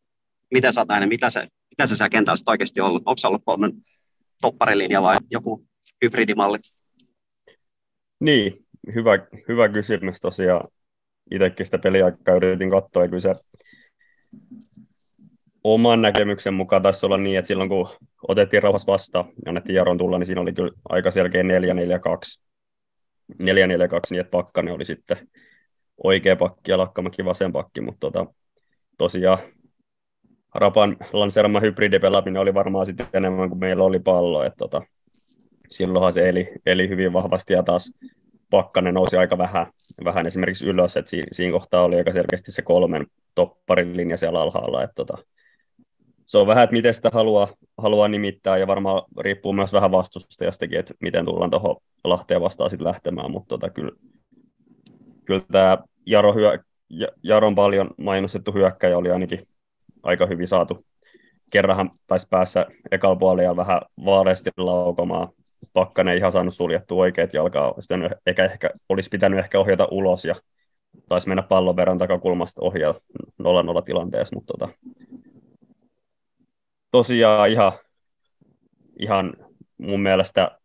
[0.51, 3.03] Miten sä näin, mitä se, mitä se siellä kentällä oikeasti ollut?
[3.05, 3.71] Onko se ollut kolmen
[4.41, 5.65] topparilinja vai joku
[6.03, 6.57] hybridimalli?
[8.19, 8.65] Niin,
[8.95, 9.11] hyvä,
[9.47, 10.67] hyvä kysymys tosiaan.
[11.31, 13.33] Itsekin sitä peliaikaa yritin katsoa, ja kyllä se
[15.63, 17.89] oman näkemyksen mukaan taisi olla niin, että silloin kun
[18.27, 21.45] otettiin rauhassa vastaan ja annettiin Jaron tulla, niin siinä oli kyllä aika selkeä 4-4-2.
[23.33, 23.45] 4-4-2,
[24.09, 25.17] niin että Pakkanen oli sitten
[26.03, 28.25] oikea pakki ja Lakkamäki vasen pakki, mutta tota,
[28.97, 29.37] tosiaan
[30.55, 34.81] Rapan lanseerama hybridipelaaminen oli varmaan sitten enemmän kuin meillä oli pallo, että tota,
[35.69, 37.91] silloinhan se eli, eli hyvin vahvasti ja taas
[38.49, 39.67] Pakkanen nousi aika vähän,
[40.03, 44.41] vähän esimerkiksi ylös, että siinä, siinä kohtaa oli aika selkeästi se kolmen topparin linja siellä
[44.41, 45.17] alhaalla, että tota,
[46.25, 50.79] se on vähän, että miten sitä haluaa, haluaa nimittää ja varmaan riippuu myös vähän vastustajastakin,
[50.79, 53.91] että miten tullaan tuohon Lahteen vastaan sitten lähtemään, mutta tota, kyllä,
[55.25, 56.59] kyllä tämä Jaro hyö,
[57.23, 59.47] Jaron paljon mainostettu hyökkäjä oli ainakin
[60.03, 60.85] aika hyvin saatu.
[61.53, 65.27] Kerranhan taisi päässä ekalla puolella vähän vaaleasti laukomaan.
[65.73, 67.73] Pakkanen ei ihan saanut suljettua oikeat jalkaa,
[68.25, 70.35] eikä ehkä, olisi pitänyt ehkä ohjata ulos ja
[71.09, 72.95] taisi mennä pallon verran takakulmasta ohjaa 0-0
[73.85, 74.73] tilanteessa, mutta tota,
[76.91, 77.71] tosiaan ihan,
[78.99, 79.33] ihan
[79.77, 80.59] mun mielestä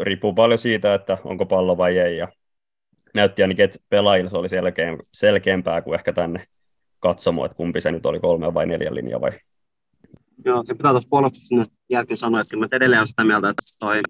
[0.00, 2.16] riippuu paljon siitä, että onko pallo vai ei.
[2.16, 2.28] Ja
[3.14, 6.46] näytti ainakin, että pelaajilla se oli selkeä, selkeämpää kuin ehkä tänne
[7.00, 9.30] katsomo, että kumpi se nyt oli kolme vai neljä linja vai.
[10.44, 14.00] Joo, se pitää tuossa puolustuksen jälkeen sanoa, että mä edelleen olen sitä mieltä, että toi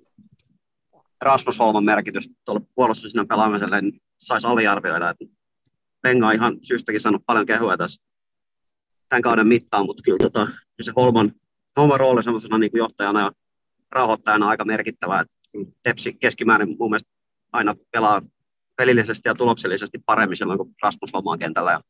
[1.21, 5.11] Rasmus Holman merkitys tuolla puolustuksen pelaamiselle niin saisi aliarvioida.
[5.11, 5.25] Että
[6.05, 8.03] Venga on ihan syystäkin saanut paljon kehua tässä
[9.09, 10.49] tämän kauden mittaan, mutta kyllä tota,
[10.81, 11.33] se Holman,
[11.77, 13.33] Holman rooli sellaisena niin kuin johtajana ja
[13.91, 15.21] rauhoittajana on aika merkittävä.
[15.21, 15.35] Että
[15.83, 17.11] Tepsi keskimäärin mun mielestä
[17.53, 18.23] aina pelaa
[18.77, 21.73] pelillisesti ja tuloksellisesti paremmin silloin, kun Rasmus Holman kentällä.
[21.73, 21.81] Ja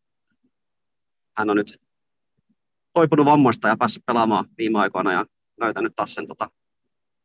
[1.38, 1.80] hän on nyt
[2.92, 5.26] toipunut vammoista ja päässyt pelaamaan viime aikoina ja
[5.60, 6.50] löytänyt taas sen tota,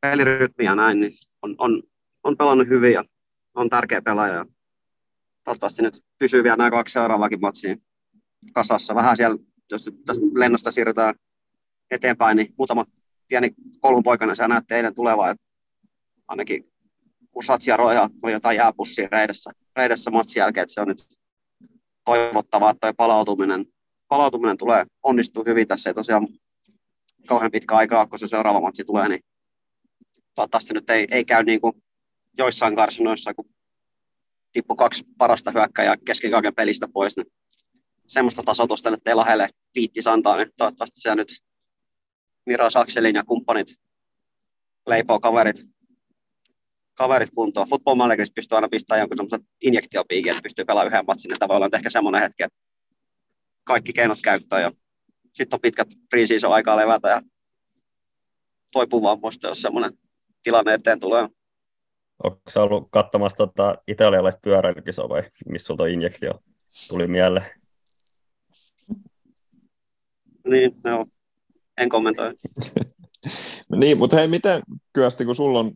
[0.02, 1.84] pelirytmiä näin, niin on, on,
[2.24, 3.06] on pelannut hyvin ja
[3.56, 4.34] on tärkeä pelaaja.
[4.34, 4.46] Ja
[5.44, 7.76] toivottavasti nyt pysyy vielä nämä kaksi seuraavakin matsia
[8.54, 8.96] kasassa.
[8.96, 9.38] Vähän siellä
[9.72, 11.16] jos tästä lennosta siirrytään
[11.92, 12.84] eteenpäin, niin muutama
[13.28, 15.36] pieni koulunpoikana sä näette eilen tulevaa,
[16.28, 16.72] ainakin
[17.38, 21.08] kun Satsia Roja oli jotain jääpussia reidessä, reidessä matsin jälkeen, että se on nyt
[22.06, 23.66] toivottavaa, että toi palautuminen,
[24.08, 25.68] palautuminen tulee onnistuu hyvin.
[25.68, 26.28] Tässä ei tosiaan
[27.28, 29.20] kauhean pitkä aikaa, kun se seuraava matsi tulee, niin
[30.36, 31.84] toivottavasti nyt ei, ei käy niin kuin
[32.38, 33.50] joissain karsinoissa, kun
[34.52, 37.28] tippu kaksi parasta hyökkäjää kesken kaiken pelistä pois, niin
[38.08, 41.30] semmoista tasotusta nyt ei lähelle viittis antaa, niin toivottavasti siellä nyt
[42.46, 43.68] Mira Sakselin ja kumppanit
[44.88, 45.77] leipoo kaverit,
[46.98, 47.70] kaverit kuntoon.
[47.70, 51.56] Football Managerissa pystyy aina pistämään jonkun semmoisen injektiopiikin, että pystyy pelaamaan yhden matsin, että voi
[51.56, 52.60] olla ehkä semmoinen hetki, että
[53.64, 54.72] kaikki keinot käyttää ja
[55.34, 57.22] sitten on pitkät preseason aikaa levätä ja
[58.72, 59.98] toipuu vammoista, jos semmoinen
[60.44, 61.28] tilanne eteen tulee.
[62.24, 66.32] Onko sä ollut katsomassa tota italialaista pyöräilykisoa vai missä sulta injektio
[66.90, 67.46] tuli mieleen?
[70.48, 71.06] Niin, joo.
[71.78, 72.32] En kommentoi.
[73.80, 74.62] niin, mutta hei, miten
[74.94, 75.72] Kyösti, kun sulla on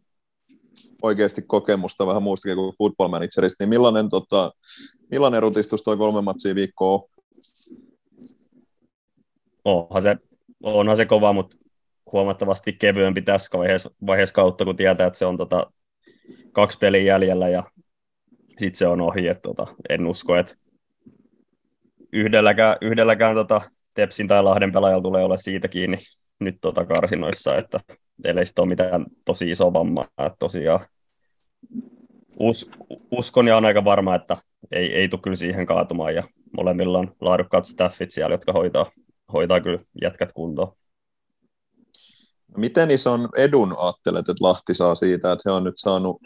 [1.02, 4.52] oikeasti kokemusta vähän muustakin kuin football managerista, niin millainen, tota,
[5.12, 7.02] millainen rutistus toi kolme matsia viikkoa on?
[9.66, 10.16] Onhan se,
[10.64, 11.58] onhan se kova, mutta
[12.12, 15.72] huomattavasti kevyempi tässä vaiheessa, vaiheessa kautta, kun tietää, että se on tota,
[16.52, 17.64] kaksi peliä jäljellä ja
[18.48, 19.28] sitten se on ohi.
[19.28, 20.56] Et, tota, en usko, että
[22.14, 23.62] yhdelläkään, yhdelläkään tota,
[23.96, 25.98] Tepsin tai Lahden pelaajalla tulee olla siitä kiinni
[26.40, 27.80] nyt tota karsinoissa, että
[28.24, 30.08] ei sitten ole mitään tosi iso vammaa.
[30.40, 30.86] Tosiaan
[32.40, 32.70] us,
[33.12, 34.38] uskon ja on aika varma, että
[34.72, 36.24] ei, ei tule kyllä siihen kaatumaan ja
[36.58, 38.92] molemmilla on laadukkaat staffit siellä, jotka hoitaa,
[39.34, 40.74] hoitaa kyllä jätkät kuntoon.
[42.58, 46.22] Miten ison edun ajattelet, että Lahti saa siitä, että he on nyt saanut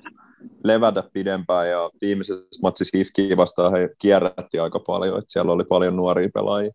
[0.64, 5.96] levätä pidempään ja viimeisessä matsissa Hifkiä vastaan he kierrätti aika paljon, että siellä oli paljon
[5.96, 6.72] nuoria pelaajia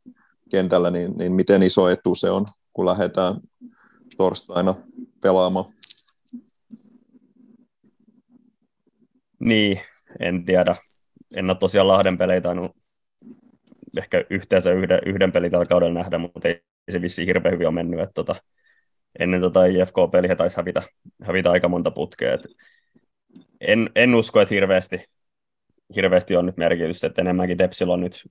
[0.50, 3.40] kentällä, niin, niin miten iso etu se on, kun lähdetään
[4.16, 4.74] torstaina
[5.22, 5.64] pelaamaan?
[9.40, 9.80] Niin,
[10.20, 10.76] en tiedä.
[11.34, 12.76] En ole tosiaan Lahden pelejä tainnut
[13.98, 17.74] ehkä yhteensä yhden, yhden pelin tällä kaudella nähdä, mutta ei se vissiin hirveän hyvin ole
[17.74, 18.00] mennyt.
[18.00, 18.34] Että tota,
[19.18, 20.82] ennen tota IFK-peliä taisi hävitä,
[21.22, 22.34] hävitä aika monta putkea.
[22.34, 22.46] Et
[23.60, 25.04] en, en, usko, että hirveästi,
[25.96, 28.22] hirveästi on nyt merkitys, että enemmänkin Tepsillä on nyt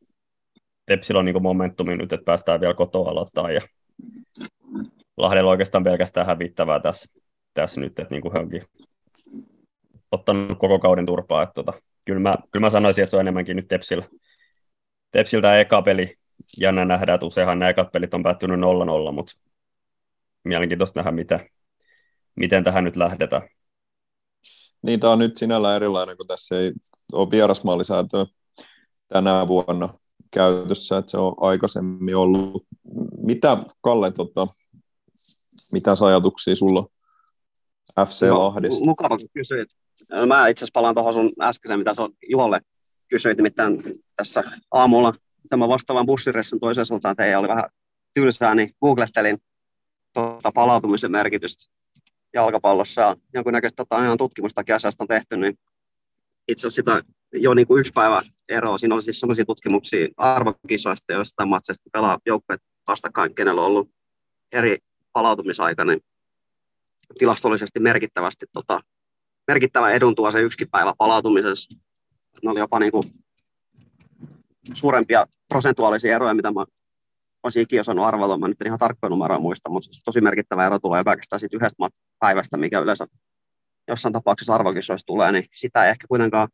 [0.85, 3.61] Tepsillä on niin momentumi nyt, että päästään vielä kotoa aloittaa ja
[5.19, 7.19] Lahdella oikeastaan pelkästään hävittävää tässä,
[7.53, 8.63] tässä nyt, että niin kuin he onkin
[10.11, 11.43] ottanut koko kauden turpaa.
[11.43, 11.73] Että tota,
[12.05, 14.07] kyllä, mä, kyllä mä sanoisin, että se on enemmänkin nyt Tepsillä.
[15.11, 16.15] Tepsiltä eka peli,
[16.59, 19.33] jännä nähdä, että useinhan nämä ekat pelit on päättynyt 0-0, mutta
[20.43, 21.49] mielenkiintoista nähdä, miten,
[22.35, 23.41] miten tähän nyt lähdetään.
[24.81, 26.71] Niin, tämä on nyt sinällään erilainen, kun tässä ei
[27.11, 28.25] ole vierasmaalisääntöä
[29.07, 29.89] tänä vuonna
[30.31, 32.65] käytössä, että se on aikaisemmin ollut.
[33.17, 34.47] Mitä, Kalle, tota,
[35.73, 36.87] mitä ajatuksia sulla
[38.05, 38.53] FC no?
[38.85, 39.69] Mukava, kun kysyit.
[40.27, 42.61] Mä itse asiassa palaan tuohon sun äskeiseen, mitä sä Juholle
[43.09, 43.77] kysyit, nimittäin
[44.15, 45.13] tässä aamulla
[45.49, 47.69] tämä vastaavan bussiressun toiseen suuntaan teidän oli vähän
[48.13, 49.37] tylsää, niin googlettelin
[50.13, 51.65] tuota palautumisen merkitystä
[52.33, 55.59] jalkapallossa ja jonkunnäköistä tota, ihan tutkimustakin asiasta on tehty, niin
[56.47, 57.03] itse asiassa sitä
[57.33, 58.77] jo niin kuin yksi päivä eroa.
[58.77, 63.89] Siinä oli siis sellaisia tutkimuksia arvokisoista, joista matseista pelaa joukkueet vastakkain, kenellä on ollut
[64.51, 64.77] eri
[65.13, 66.01] palautumisaika, niin
[67.17, 68.81] tilastollisesti merkittävästi tota,
[69.47, 71.75] merkittävä edun tuo se yksikin päivä palautumisessa.
[72.43, 73.13] Ne oli jopa niin kuin
[74.73, 76.65] suurempia prosentuaalisia eroja, mitä mä
[77.43, 78.37] olisin ikinä osannut arvata.
[78.37, 81.57] Mä nyt en ihan tarkkoja numeroja muista, mutta siis tosi merkittävä ero tulee pelkästään siitä
[81.57, 81.87] yhdestä
[82.19, 83.07] päivästä, mikä yleensä
[83.87, 86.47] jossain tapauksessa arvokisoissa tulee, niin sitä ei ehkä kuitenkaan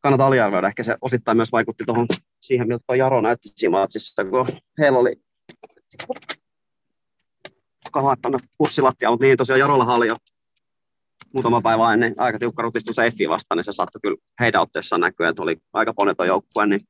[0.00, 0.68] kannata aliarvioida.
[0.68, 2.06] Ehkä se osittain myös vaikutti tuohon
[2.40, 5.16] siihen, miltä Jaro näytti siinä matsissa, kun heillä oli
[7.90, 10.16] kahattanut tuonne pussilattia, mutta niin tosiaan Jarolla oli jo
[11.32, 15.28] muutama päivä ennen aika tiukka rutistu Seiffiä vastaan, niin se saattoi kyllä heidän otteessaan näkyä,
[15.28, 16.80] että oli aika poneton joukkue, niin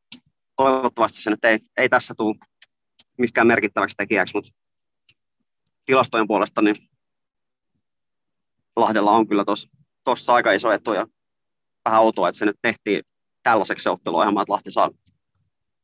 [0.57, 2.37] toivottavasti se nyt ei, ei tässä tule
[3.19, 4.51] mikään merkittäväksi tekijäksi, mutta
[5.87, 6.77] tilastojen puolesta niin
[8.77, 9.45] Lahdella on kyllä
[10.05, 11.07] tuossa aika iso etu ja
[11.85, 13.03] vähän outoa, että se nyt tehtiin
[13.43, 14.91] tällaiseksi otteluohjelmaan, että Lahti saa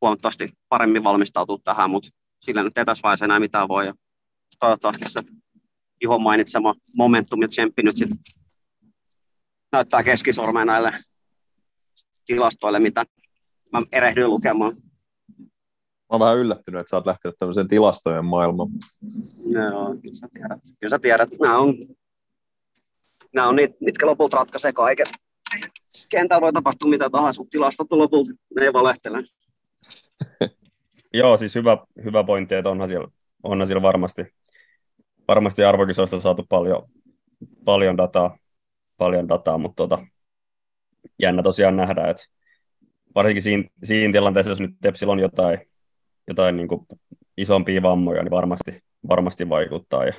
[0.00, 2.08] huomattavasti paremmin valmistautua tähän, mutta
[2.40, 3.86] sillä nyt ei tässä vaiheessa enää mitään voi.
[3.86, 3.94] Ja
[4.60, 5.20] toivottavasti se
[6.02, 8.18] Juhon mainitsema momentum ja tsemppi nyt sitten
[9.72, 10.92] näyttää keskisormeen näille
[12.26, 13.04] tilastoille, mitä
[13.72, 14.76] mä erehdyin lukemaan.
[16.06, 18.68] Mä oon vähän yllättynyt, että sä oot lähtenyt tämmöiseen tilastojen maailmaan.
[19.46, 20.60] Joo, kyllä sä tiedät.
[20.80, 21.28] Kyllä sä tiedät.
[21.40, 21.74] Nämä on,
[23.34, 25.06] nämä on niitä, mitkä lopulta ratkaisee kaiken.
[26.08, 29.22] Kentällä voi tapahtua mitä tahansa, mutta tilastot on lopulta, ne ei valehtele.
[31.14, 33.08] Joo, siis hyvä, hyvä pointti, että onhan siellä,
[33.42, 34.22] onhan siellä varmasti,
[35.28, 36.82] varmasti arvokisoista saatu paljon,
[37.64, 38.38] paljon dataa,
[38.96, 40.06] paljon dataa, mutta tota,
[41.22, 42.24] jännä tosiaan nähdä, että
[43.14, 45.58] varsinkin siinä, siinä tilanteessa, jos nyt Tepsillä on jotain,
[46.28, 46.86] jotain niin kuin
[47.36, 50.04] isompia vammoja, niin varmasti, varmasti vaikuttaa.
[50.04, 50.12] Ja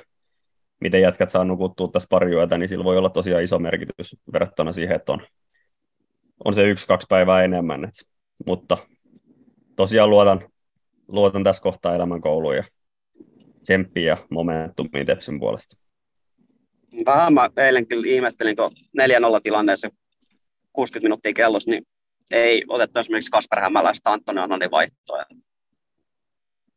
[0.80, 4.72] miten jätkät saa nukuttua tässä pari yötä, niin sillä voi olla tosiaan iso merkitys verrattuna
[4.72, 5.20] siihen, että on,
[6.44, 7.84] on se yksi-kaksi päivää enemmän.
[7.84, 7.94] Et,
[8.46, 8.78] mutta
[9.76, 10.48] tosiaan luotan,
[11.08, 12.64] luotan tässä kohtaa elämänkouluun ja
[13.68, 15.76] tsemppiä ja momentumiin Tepsin puolesta.
[17.06, 19.88] Vähän mä eilen kyllä ihmettelin, kun 4-0 tilanteessa
[20.72, 21.86] 60 minuuttia kellossa, niin
[22.30, 25.24] ei otettu esimerkiksi Kasper Hämäläistä Antoni Annonin vaihtoa.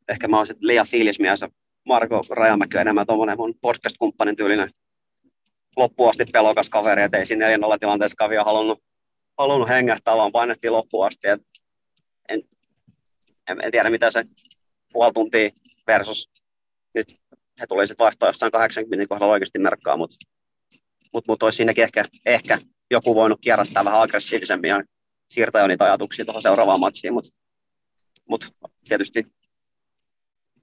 [0.09, 1.45] Ehkä mä sitten liian fiilismies
[1.85, 4.69] Marko Rajamäki on enemmän tuommoinen mun podcast-kumppanin tyylinen
[5.77, 8.83] loppuun asti pelokas kaveri, että ei siinä 4-0 tilanteessa kavia halunnut,
[9.37, 11.27] halunnut hengähtää, vaan painettiin loppuun asti.
[11.27, 11.41] Et
[12.29, 12.43] en,
[13.49, 14.23] en, en, tiedä, mitä se
[14.93, 15.49] puoli tuntia
[15.87, 16.40] versus
[16.95, 17.15] nyt
[17.59, 20.15] he tuli sitten vaihtoa jossain 80 kohdalla oikeasti merkkaa, mutta
[21.13, 22.59] mut, mut olisi siinäkin ehkä, ehkä
[22.91, 24.83] joku voinut kierrättää vähän aggressiivisemmin ja
[25.31, 27.29] siirtää jo niitä ajatuksia tuohon seuraavaan matsiin, mutta
[28.29, 28.47] mut
[28.87, 29.25] tietysti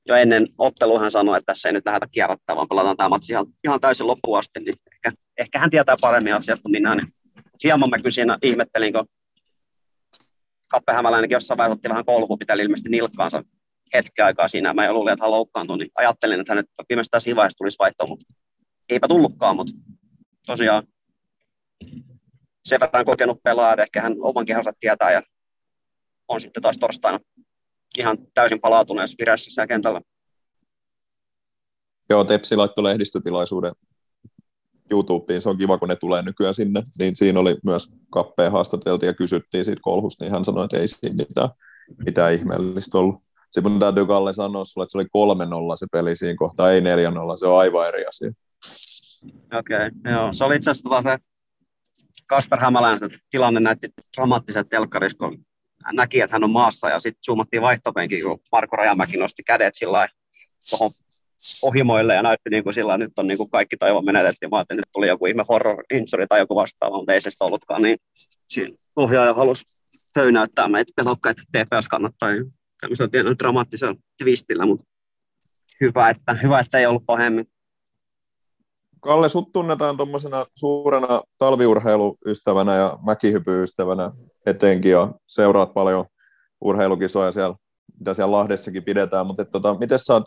[0.06, 3.32] jo ennen ottelua hän sanoi, että tässä ei nyt lähdetä kierrättää, vaan pelataan tämä matsi
[3.32, 6.94] ihan, ihan täysin loppuun asti, niin ehkä, ehkä hän tietää paremmin asiat kuin minä.
[6.94, 7.08] Niin
[7.64, 9.06] hieman mä kyllä siinä ihmettelin, kun
[10.68, 13.42] Kappe Hämäläinenkin jossain vaiheessa otti vähän koulukupitellä ilmeisesti nilkkaansa
[13.94, 14.74] hetken aikaa siinä.
[14.74, 18.06] Mä luulin, että hän loukkaantui, niin ajattelin, että hän nyt viimeistään siinä vaiheessa tulisi vaihtoa,
[18.06, 18.26] mutta
[18.88, 19.72] eipä tullutkaan, mutta
[20.46, 20.82] tosiaan
[22.64, 25.22] sen verran kokenut pelaaja, ehkä hän oman kehonsa tietää ja
[26.28, 27.20] on sitten taas torstaina
[27.98, 30.00] ihan täysin palautuneessa vireessä siellä kentällä.
[32.10, 33.72] Joo, Tepsi laittoi lehdistötilaisuuden
[34.90, 39.06] YouTubeen, se on kiva, kun ne tulee nykyään sinne, niin siinä oli myös kappeen haastateltu
[39.06, 41.48] ja kysyttiin siitä kolhusta, niin hän sanoi, että ei siinä mitään,
[42.04, 43.22] mitään ihmeellistä ollut.
[43.52, 46.80] Se mun täytyy Kalle sanoa sulle, että se oli 3-0 se peli siinä kohtaa, ei
[46.80, 46.84] 4-0,
[47.38, 48.30] se on aivan eri asia.
[49.58, 50.32] Okei, okay, joo.
[50.32, 51.18] Se oli itse asiassa tota se
[52.26, 52.98] Kasper Hämälän
[53.30, 55.38] tilanne näytti dramaattiset telkkarissa, kun
[55.84, 59.74] hän näki, että hän on maassa ja sitten zoomattiin vaihtopenkin, kun Marko Rajamäki nosti kädet
[59.74, 60.08] sillä
[60.70, 60.90] tuohon
[61.62, 64.48] ohimoille ja näytti niin kuin sillä että nyt on niin kuin kaikki toivo menetetty.
[64.48, 67.44] Mä että nyt tuli joku ihme horror injury tai joku vastaava, mutta ei se sitä
[67.44, 67.82] ollutkaan.
[67.82, 67.98] Niin
[68.48, 69.64] siinä ohjaaja halusi
[70.16, 72.28] höynäyttää meitä pelokkaita TPS kannattaa
[72.80, 74.86] tämmöisellä pienellä dramaattisella twistillä, mutta
[75.80, 77.46] hyvä, että, hyvä, että ei ollut pahemmin.
[79.00, 84.12] Kalle, sut tunnetaan tuommoisena suurena talviurheiluystävänä ja mäkihypyystävänä
[84.46, 86.04] etenkin ja seuraat paljon
[86.60, 87.56] urheilukisoja siellä,
[87.98, 90.24] mitä siellä Lahdessakin pidetään, mutta et, tota, miten sä oot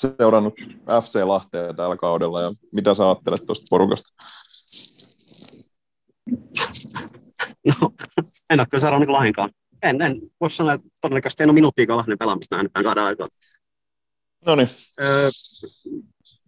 [0.00, 0.54] seurannut
[1.02, 4.24] FC Lahtea tällä kaudella ja mitä sä ajattelet tuosta porukasta?
[7.66, 7.90] No,
[8.50, 9.50] en ole kyllä seurannut lainkaan.
[9.84, 13.26] En, en voisi sanoa, että todennäköisesti en ole minuuttiikaan Lahden pelaamista nähnyt tämän kauden aikaa.
[14.46, 14.68] No niin.
[15.02, 15.30] Öö,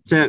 [0.07, 0.27] se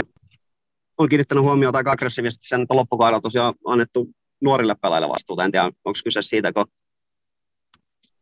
[0.98, 4.10] on kiinnittänyt huomiota aika aggressiivisesti sen, että loppukaudella tosiaan annettu
[4.42, 5.46] nuorille pelaajille vastuuta.
[5.46, 6.66] En tiedä, onko kyse siitä, kun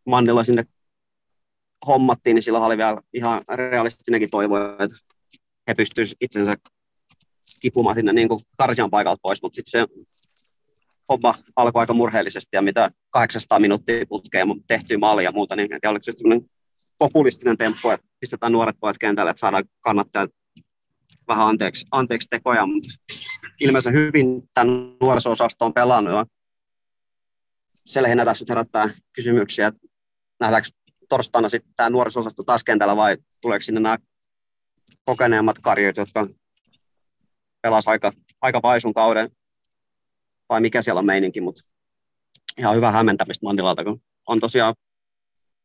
[0.05, 0.63] Mannilla sinne
[1.87, 4.97] hommattiin, niin sillä oli vielä ihan realistinenkin toivo, että
[5.67, 6.55] he pystyisivät itsensä
[7.61, 10.05] tipumaan sinne niin karsian paikalta pois, mutta sitten se
[11.09, 15.81] homma alkoi aika murheellisesti ja mitä 800 minuuttia putkeen tehtyä maalia ja muuta, niin en
[15.81, 16.49] tiedä, oliko se sellainen
[16.99, 20.31] populistinen temppu, että pistetään nuoret pojat kentälle, että saadaan kannattajat
[21.27, 22.89] vähän anteeksi, anteeksi tekoja, mutta
[23.59, 26.13] ilmeisesti hyvin tämän nuoriso-osasto on pelannut.
[26.13, 26.25] Ja
[27.73, 29.87] se tässä nyt herättää kysymyksiä, että
[30.39, 30.69] nähdäänkö
[31.09, 33.97] torstaina sitten tämä nuoriso-osasto taas kentällä vai tuleeko sinne nämä
[35.05, 36.27] kokeneemmat karjot, jotka
[37.61, 39.29] pelasivat aika, aika vaisun kauden
[40.49, 41.61] vai mikä siellä on meininki, mutta
[42.57, 44.75] ihan hyvä hämmentämistä Mandilalta, kun on tosiaan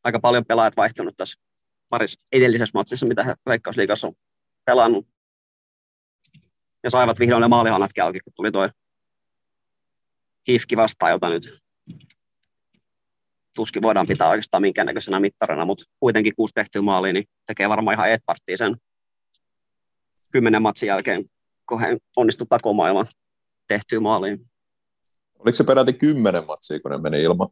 [0.03, 1.39] aika paljon pelaajat vaihtunut tässä
[1.89, 4.13] parissa edellisessä matsissa, mitä he Veikkausliigassa on
[4.65, 5.07] pelannut
[6.83, 8.69] ja saivat vihdoin ne maalihanatkin auki, kun tuli tuo
[10.47, 11.61] hifki vastaan, jota nyt
[13.55, 18.11] tuskin voidaan pitää oikeastaan minkäännäköisenä mittarina, mutta kuitenkin kuusi tehtyä maaliin, niin tekee varmaan ihan
[18.11, 18.75] etparttia sen
[20.31, 21.25] kymmenen matsin jälkeen,
[21.69, 23.07] kun he onnistu takomaan
[23.67, 24.50] tehtyä maaliin.
[25.41, 27.47] Oliko se peräti kymmenen matsia, kun ne meni ilman?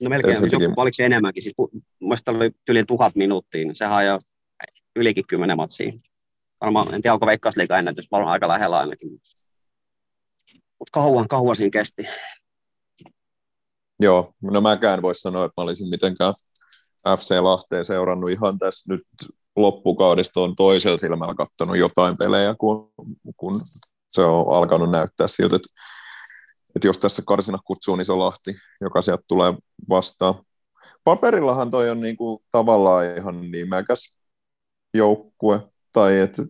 [0.00, 0.64] No melkein, se teki...
[0.76, 1.54] oliko se enemmänkin, siis
[2.00, 4.18] mielestäni oli yli tuhat minuuttia, niin sehän on jo
[4.96, 5.92] ylikin kymmenen matsia
[6.60, 9.10] varmaan, en tiedä onko Veikkausliiga ennätys, varmaan aika lähellä ainakin.
[10.78, 12.06] Mutta kauan, kauan siinä kesti.
[14.00, 16.34] Joo, no mäkään voisi sanoa, että mä olisin mitenkään
[17.18, 19.02] FC Lahteen seurannut ihan tässä nyt
[19.56, 22.92] loppukaudesta on toisella silmällä katsonut jotain pelejä, kun,
[23.36, 23.60] kun
[24.10, 25.68] se on alkanut näyttää siltä, että,
[26.78, 29.54] että jos tässä karsina kutsuu, niin se on Lahti, joka sieltä tulee
[29.88, 30.34] vastaan.
[31.04, 34.18] Paperillahan toi on niinku tavallaan ihan nimekäs
[34.94, 35.60] joukkue,
[35.92, 36.42] tai että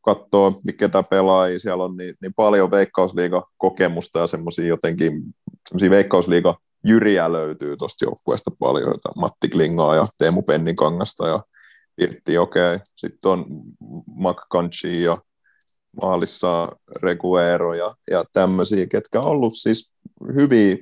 [0.00, 5.22] katsoo, ketä pelaajia siellä on, niin, niin paljon veikkausliiga-kokemusta ja semmoisia jotenkin,
[5.68, 11.44] semmoisia veikkausliiga jyriä löytyy tuosta joukkueesta paljon, Matti Klingaa ja Teemu Pennikangasta ja
[11.98, 12.78] Irtti Okei.
[12.96, 13.44] Sitten on
[14.50, 15.14] Kanchi ja
[16.02, 16.68] maalissa
[17.02, 19.92] Reguero ja, ja tämmöisiä, ketkä on ollut siis
[20.36, 20.76] hyviä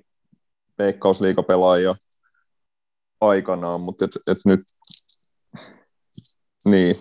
[0.78, 1.94] veikkausliigapelaajia
[3.20, 4.60] aikanaan, mutta et, et nyt
[6.64, 6.96] niin.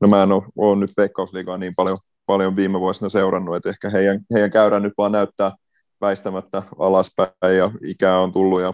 [0.00, 3.90] No mä en ole, ole nyt Veikkausliigaa niin paljon, paljon viime vuosina seurannut, että ehkä
[3.90, 5.52] heidän, heidän käydään nyt vaan näyttää
[6.00, 8.72] väistämättä alaspäin ja ikää on tullut ja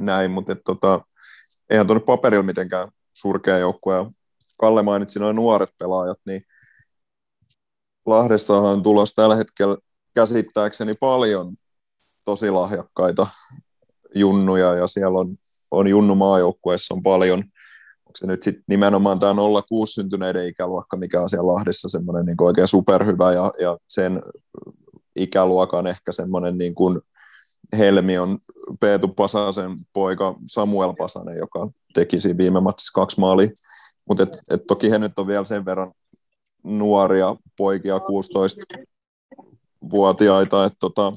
[0.00, 1.00] näin, mutta et, tota,
[1.70, 3.94] eihän tuonne paperilla mitenkään surkea joukkue.
[3.94, 4.10] Ja
[4.56, 6.42] Kalle mainitsi noin nuoret pelaajat, niin
[8.06, 9.76] Lahdessahan on tulossa tällä hetkellä
[10.14, 11.54] käsittääkseni paljon
[12.24, 13.26] tosi lahjakkaita
[14.14, 15.36] junnuja ja siellä on,
[15.70, 17.44] on junnu maajoukkueessa on paljon–
[18.10, 19.34] onko se nyt sitten nimenomaan tämä
[19.68, 24.22] 06 syntyneiden ikäluokka, mikä on siellä Lahdessa semmoinen niin oikein superhyvä ja, ja sen
[25.16, 27.00] ikäluokan ehkä semmoinen niin kuin
[27.78, 28.38] Helmi on
[28.80, 33.48] Peetu Pasasen poika Samuel Pasanen, joka teki siinä viime matsissa kaksi maalia.
[34.08, 35.92] Mutta et toki he nyt on vielä sen verran
[36.64, 41.12] nuoria poikia, 16-vuotiaita, että tota,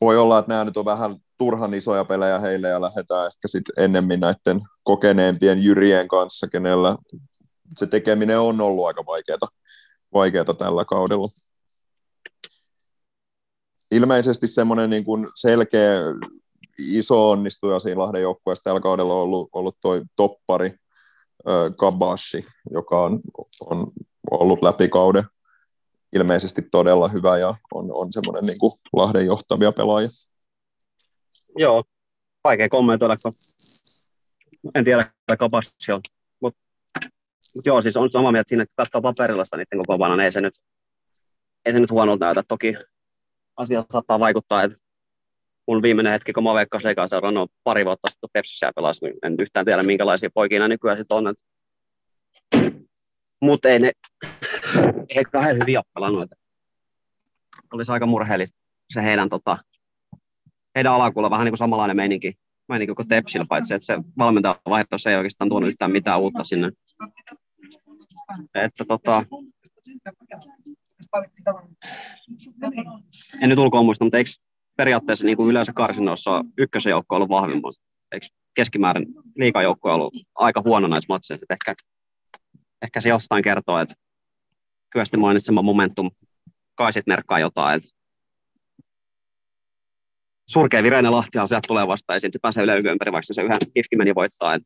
[0.00, 3.84] voi olla, että nämä nyt on vähän turhan isoja pelejä heille ja lähdetään ehkä sitten
[3.84, 6.96] ennemmin näiden kokeneempien jyrien kanssa, kenellä
[7.76, 9.48] se tekeminen on ollut aika vaikeaa,
[10.14, 11.28] vaikeaa tällä kaudella.
[13.90, 15.96] Ilmeisesti semmoinen niin kuin selkeä
[16.78, 20.74] iso onnistuja siinä Lahden joukkueessa tällä kaudella on ollut, ollut toi toppari
[21.78, 23.20] Kabashi, joka on,
[23.66, 23.92] on
[24.30, 25.24] ollut läpi kauden
[26.12, 30.08] ilmeisesti todella hyvä ja on, on semmoinen niin kuin Lahden johtavia pelaajia.
[31.56, 31.84] Joo,
[32.44, 33.32] vaikea kommentoida, kun
[34.74, 36.00] en tiedä, mitä Kabashi on.
[36.40, 36.60] Mutta
[37.54, 40.32] mut joo, siis on samaa mieltä siinä, että katsoo paperilla sitä niiden koko niin ei
[40.32, 40.54] se nyt,
[41.64, 42.42] ei se nyt huonolta näytä.
[42.48, 42.74] Toki
[43.56, 44.78] asia saattaa vaikuttaa, että
[45.68, 49.34] mun viimeinen hetki, kun mä veikkaan Leikaa seurannut pari vuotta sitten Pepsissä pelasi, niin en
[49.38, 51.34] yhtään tiedä, minkälaisia poikia nykyään sitten on.
[53.42, 53.92] Mutta ei ne,
[55.14, 56.30] he kahden hyviä pelannut.
[57.72, 58.58] Olisi aika murheellista
[58.92, 59.58] se heidän, tota,
[60.74, 62.34] heidän alakulla vähän niin kuin samanlainen meininki,
[62.68, 64.54] meininki kuin Tepsillä, paitsi että se valmentaja
[65.10, 66.70] ei oikeastaan tuonut yhtään mitään uutta sinne.
[68.54, 69.24] Että tota,
[73.42, 74.30] en nyt ulkoa muista, mutta eikö
[74.78, 77.72] periaatteessa niin kuin yleensä karsinnoissa ykkösen joukko ollut vahvimman?
[78.12, 79.06] Eikö keskimäärin
[79.36, 81.46] liikajoukko ollut aika huono näissä matseissa?
[81.50, 81.74] Ehkä,
[82.82, 83.94] ehkä se jostain kertoo, että
[85.04, 86.10] sitten mainitsema momentum
[86.74, 87.76] kai sitten merkkaa jotain.
[87.76, 87.88] Että
[90.46, 93.96] surkea vireinen Lahti sieltä tulee vastaan ja sitten pääsee yleensä ympäri, vaikka se yhden kifki
[93.96, 94.54] meni voittaa.
[94.54, 94.62] Et,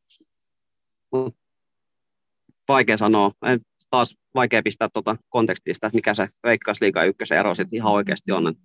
[2.69, 3.33] vaikea sanoa.
[3.47, 8.33] Et taas vaikea pistää tuota kontekstista, että mikä se Veikkausliiga ykkösen ero sitten ihan oikeasti
[8.33, 8.49] on.
[8.49, 8.57] Et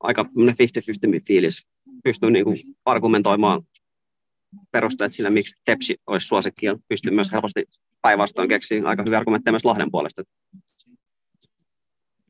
[0.00, 0.26] aika 50-50
[1.26, 1.66] fiilis.
[2.04, 3.62] Pystyy niinku argumentoimaan
[4.70, 7.64] perusteet sille, miksi Tepsi olisi suosikki ja pystyy myös helposti
[8.02, 10.22] päinvastoin keksiä aika hyviä argumentteja myös Lahden puolesta.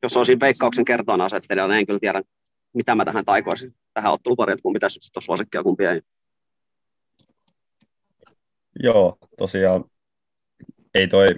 [0.02, 2.22] Jos olisin veikkauksen kertoon asettelijana, niin en kyllä tiedä,
[2.74, 6.00] mitä mä tähän taikoisin tähän ottelupariin, että kumpi tässä on suosikki ja kumpi ei.
[8.82, 9.84] Joo, tosiaan
[10.94, 11.28] ei toi,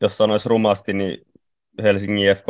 [0.00, 1.26] jos sanoisi rumasti, niin
[1.82, 2.46] Helsingin IFK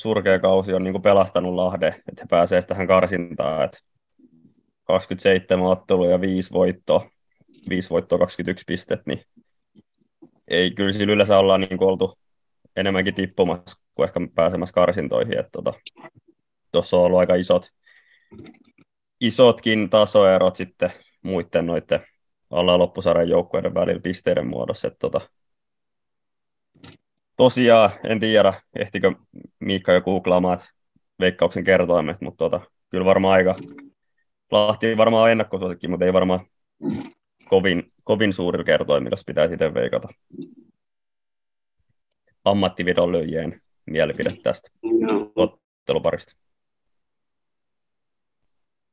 [0.00, 3.78] surkea kausi on niin kuin pelastanut Lahde, että he pääsee tähän karsintaan, että
[4.84, 7.10] 27 ottelua ja 5 voittoa,
[7.68, 9.22] 5 voittoa 21 pistet, niin
[10.48, 12.18] ei kyllä sillä yleensä ollaan niin kuin oltu
[12.76, 15.72] enemmänkin tippumassa kuin ehkä pääsemässä karsintoihin, että tota,
[16.72, 17.66] tuossa on ollut aika isot,
[19.20, 20.90] isotkin tasoerot sitten
[21.22, 22.00] muiden noiden
[22.50, 25.20] alla loppusarjan joukkueiden välillä pisteiden muodossa, että tota,
[27.40, 29.12] tosiaan, en tiedä, ehtikö
[29.60, 30.58] Miikka jo googlaamaan
[31.20, 32.60] veikkauksen kertoimet, mutta tota,
[32.90, 33.56] kyllä varmaan aika,
[34.50, 36.40] Lahti varmaan ennakkosuosikki, mutta ei varmaan
[37.48, 40.08] kovin, kovin suurilla kertoimilla, jos pitää itse veikata.
[42.44, 44.70] Ammattividon lyöjien mielipide tästä
[45.36, 46.36] otteluparista.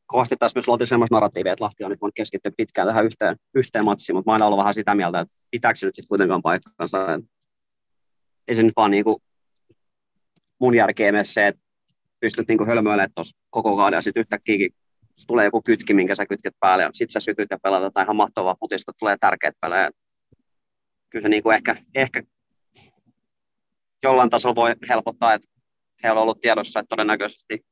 [0.05, 3.35] Kovasti taas myös luotiin sellaista narratiivia, että Lahti on nyt voinut keskittyä pitkään tähän yhteen,
[3.53, 6.41] yhteen matsiin, mutta mä aina ollut vähän sitä mieltä, että pitääkö se nyt sitten kuitenkaan
[6.41, 6.97] paikkansa
[8.47, 9.17] ei se nyt vaan niin kuin
[10.59, 11.61] mun järkeen mene se, että
[12.19, 14.69] pystyt niin hölmöilemään tuossa koko kauden ja sitten yhtäkkiä
[15.27, 18.15] tulee joku kytki, minkä sä kytket päälle ja sitten sä sytyt ja pelaat tai ihan
[18.15, 19.91] mahtavaa putista, tulee tärkeät pelejä.
[21.09, 22.23] Kyllä se niin kuin ehkä, ehkä
[24.03, 25.47] jollain tasolla voi helpottaa, että
[26.03, 27.65] he on ollut tiedossa, että todennäköisesti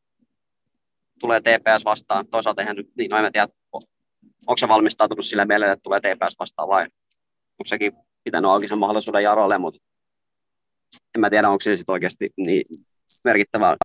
[1.19, 2.27] tulee TPS vastaan.
[2.27, 3.47] Toisaalta eihän nyt, niin no en tiedä,
[4.47, 8.77] onko se valmistautunut sillä mielellä, että tulee TPS vastaan vai onko sekin pitänyt auki sen
[8.77, 9.79] mahdollisuuden Jarolle, mutta
[11.15, 12.63] en mä tiedä, onko se sitten oikeasti niin
[13.23, 13.75] merkittävää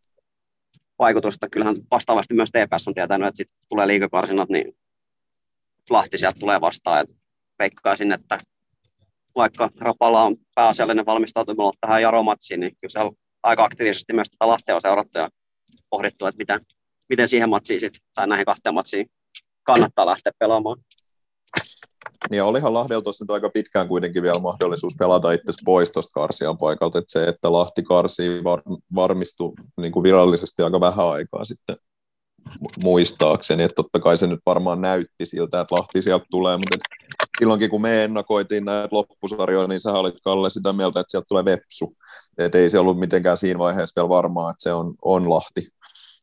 [0.99, 1.49] vaikutusta.
[1.49, 4.77] Kyllähän vastaavasti myös TPS on tietänyt, että sitten tulee liikakarsinat, niin
[5.91, 7.01] Lahti sieltä tulee vastaan.
[7.01, 7.17] Et
[7.59, 8.39] veikkaisin, että
[9.35, 14.47] vaikka Rapalla on pääasiallinen valmistautuminen tähän Jaro-matsiin, niin kyllä se on aika aktiivisesti myös tätä
[14.47, 15.29] Lahtea on seurattu ja
[15.91, 16.61] pohdittu, että miten,
[17.09, 19.11] miten siihen matsiin sit, tai näihin kahteen matsiin
[19.63, 20.77] kannattaa lähteä pelaamaan.
[22.31, 26.59] Niin olihan Lahdelta tuossa nyt aika pitkään kuitenkin vielä mahdollisuus pelata itse pois tuosta Karsian
[26.59, 28.63] paikalta, että se, että Lahti karsii var,
[28.95, 31.77] varmistui niin kuin virallisesti aika vähän aikaa sitten
[32.85, 36.77] muistaakseni, että totta kai se nyt varmaan näytti siltä, että Lahti sieltä tulee, mutta
[37.39, 41.45] silloinkin kun me ennakoitiin näitä loppusarjoja, niin sä olit Kalle sitä mieltä, että sieltä tulee
[41.45, 41.93] Vepsu,
[42.39, 45.69] että ei se ollut mitenkään siinä vaiheessa vielä varmaa, että se on, on Lahti.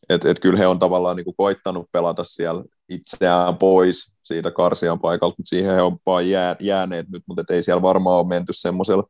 [0.09, 4.99] Että et kyllä he on tavallaan niin kuin koittanut pelata siellä itseään pois siitä karsian
[4.99, 8.53] paikalta, mutta siihen he on vaan jää, jääneet nyt, mutta ei siellä varmaan ole menty
[8.53, 9.03] semmoisella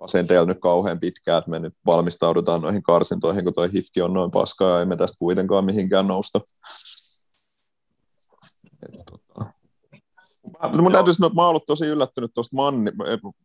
[0.00, 4.30] asenteella nyt kauhean pitkään, että me nyt valmistaudutaan noihin karsintoihin, kun toi hifki on noin
[4.30, 6.40] paskaa ja ei me tästä kuitenkaan mihinkään nousta.
[9.10, 9.52] tota.
[10.82, 12.92] Mun täytyy sanoa, että mä ollut tosi yllättynyt tuosta Manni,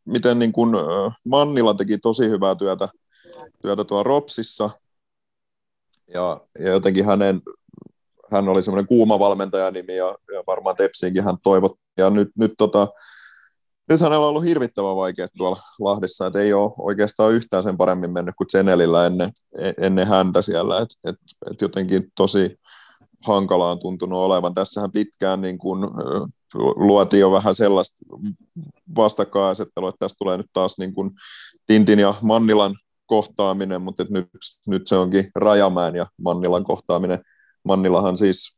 [0.06, 0.78] miten niin kun,
[1.26, 2.90] Mannilla teki tosi hyvää työtä,
[3.62, 4.70] työtä tuolla Ropsissa,
[6.14, 7.42] ja, ja jotenkin hänen
[8.34, 11.84] hän oli semmoinen kuuma valmentajanimi ja, ja varmaan Tepsiinkin hän toivotti.
[11.98, 12.88] Ja nyt, nyt, tota,
[13.90, 18.12] nyt hänellä on ollut hirvittävän vaikea tuolla Lahdessa, että ei ole oikeastaan yhtään sen paremmin
[18.12, 19.32] mennyt kuin Zenelillä ennen,
[19.82, 20.80] ennen häntä siellä.
[20.80, 21.16] Et, et,
[21.52, 22.60] et jotenkin tosi
[23.26, 24.54] hankalaa on tuntunut olevan.
[24.54, 25.92] Tässähän pitkään niin kun,
[26.76, 28.06] luotiin jo vähän sellaista
[28.96, 31.12] vastakkainasettelua, että tästä tulee nyt taas niin kuin
[31.68, 32.76] Tintin ja Mannilan
[33.06, 34.28] kohtaaminen, mutta nyt,
[34.68, 37.20] nyt se onkin Rajamäen ja Mannilan kohtaaminen.
[37.64, 38.56] Mannilahan siis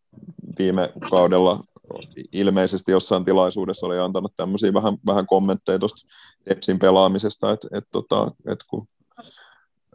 [0.60, 1.60] viime kaudella
[2.32, 6.08] ilmeisesti jossain tilaisuudessa oli antanut tämmöisiä vähän, vähän kommentteja tuosta
[6.44, 8.82] Tepsin pelaamisesta, että et, tota, et kun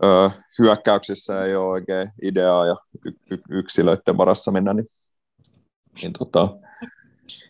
[0.04, 4.86] ö, hyökkäyksissä ei ole oikein ideaa ja y, y, yksilöiden varassa mennä, niin,
[6.02, 6.48] niin tota,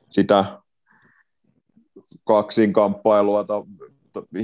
[0.08, 0.60] sitä
[2.24, 3.44] kaksin kamppailua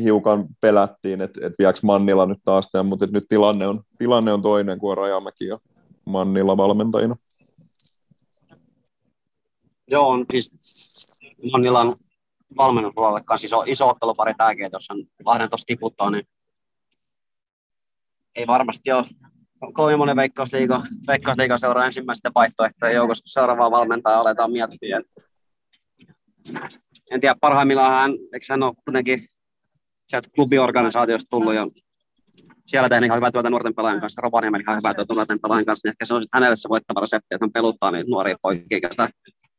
[0.02, 4.42] hiukan pelättiin, että, että viekö Mannilla nyt taas tämän, mutta nyt tilanne on, tilanne on
[4.42, 5.58] toinen kuin Rajamäki ja
[6.06, 7.14] Mannilla valmentajina.
[9.88, 10.52] Joo, on siis
[11.52, 11.92] Mannilan
[12.56, 16.28] valmennuspuolelle kanssa iso, iso ottelupari tämäkin, jos hän Lahden tuossa tiputtaa, niin
[18.34, 19.06] ei varmasti ole
[19.72, 25.02] kovin monen veikkausliiga, veikkausliiga seuraa ensimmäisten vaihtoehtojen joukossa, kun seuraavaa valmentajaa aletaan miettiä.
[27.10, 29.28] En tiedä, parhaimmillaan hän, eikö hän ole kuitenkin
[30.08, 31.66] sieltä klubiorganisaatiosta tullut ja
[32.66, 35.88] siellä tehnyt ihan hyvää työtä nuorten pelaajien kanssa, Rovaniemellä ihan hyvää työtä nuorten pelaajien kanssa,
[35.88, 38.80] niin ehkä se on sitten hänelle se voittava resepti, että hän peluttaa niitä nuoria poikia,
[38.80, 39.08] ketä,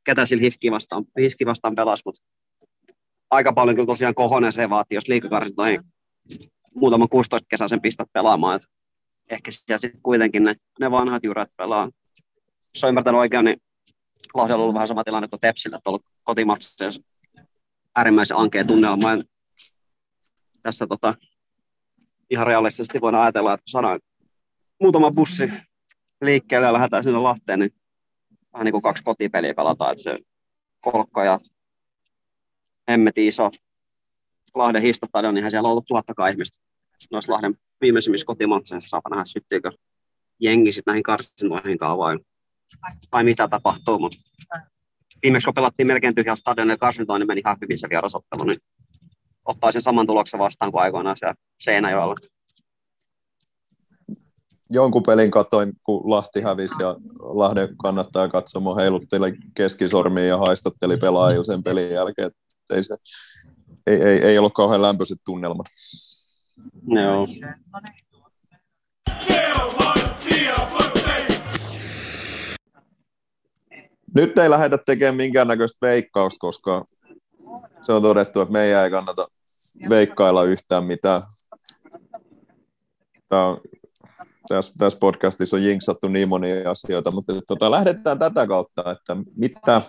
[0.04, 2.22] ketä sillä Hiski vastaan, Hiski vastaan pelasi, mutta
[3.30, 5.82] aika paljon kyllä tosiaan kohonen se vaatii, jos liikakarsintoihin
[6.76, 8.68] muutaman 16 kesäisen pistät pelaamaan, että
[9.30, 11.90] ehkä siellä sitten kuitenkin ne, ne vanhat jurat pelaa.
[12.76, 13.62] Jos on ymmärtänyt oikein, niin
[14.34, 17.02] Lahti on ollut vähän sama tilanne kuin Tepsillä, että on ollut kotimatseissa
[17.96, 19.10] äärimmäisen ankea tunnelma.
[20.64, 21.16] Tässä tota,
[22.30, 24.00] ihan realistisesti voidaan ajatella, että saadaan
[24.82, 25.52] muutama bussi
[26.22, 27.74] liikkeelle ja lähdetään sinne Lahteen, niin
[28.54, 30.20] vähän niin kuin kaksi kotipeliä pelataan, että se
[30.82, 31.40] kolkka ja
[32.90, 33.52] hemmeti iso
[34.56, 36.58] Lahden histostadion, niin siellä on ollut tuhattakaan ihmistä
[37.12, 38.90] noissa Lahden viimeisimmissä kotimatseissa.
[38.90, 39.72] Saa nähdä, syttyykö
[40.40, 42.20] jengi sitten näihin karsintoihin vai,
[43.12, 44.18] vai mitä tapahtuu, mutta
[45.24, 48.60] viimeksi kun pelattiin melkein tyhjällä stadionilla karsintoon, niin meni ihan hyvin se vierasottelu, niin
[49.48, 52.16] ottaisin saman tuloksen vastaan kuin aikoinaan siellä Seinäjoella.
[54.70, 61.46] Jonkun pelin katoin, kun Lahti hävisi ja Lahden kannattaa katsomaan heilutteli keskisormia ja haistatteli pelaajille
[61.46, 62.32] sen pelin jälkeen.
[62.74, 62.96] Ei, se,
[63.88, 65.66] ei, ei, ei ollut kauhean lämpöiset tunnelmat.
[66.88, 67.28] Joo.
[74.16, 76.86] Nyt ei lähdetä tekemään minkäännäköistä veikkausta, koska
[77.84, 79.28] se on todettu, että meidän ei kannata
[79.90, 81.22] veikkailla yhtään mitään.
[83.30, 83.62] Tämä on,
[84.48, 89.82] tässä, tässä podcastissa on jinksattu niin monia asioita, mutta tota, lähdetään tätä kautta, että mitä,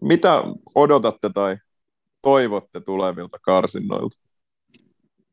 [0.00, 0.42] mitä
[0.74, 1.56] odotatte tai
[2.22, 4.16] toivotte tulevilta karsinnoilta?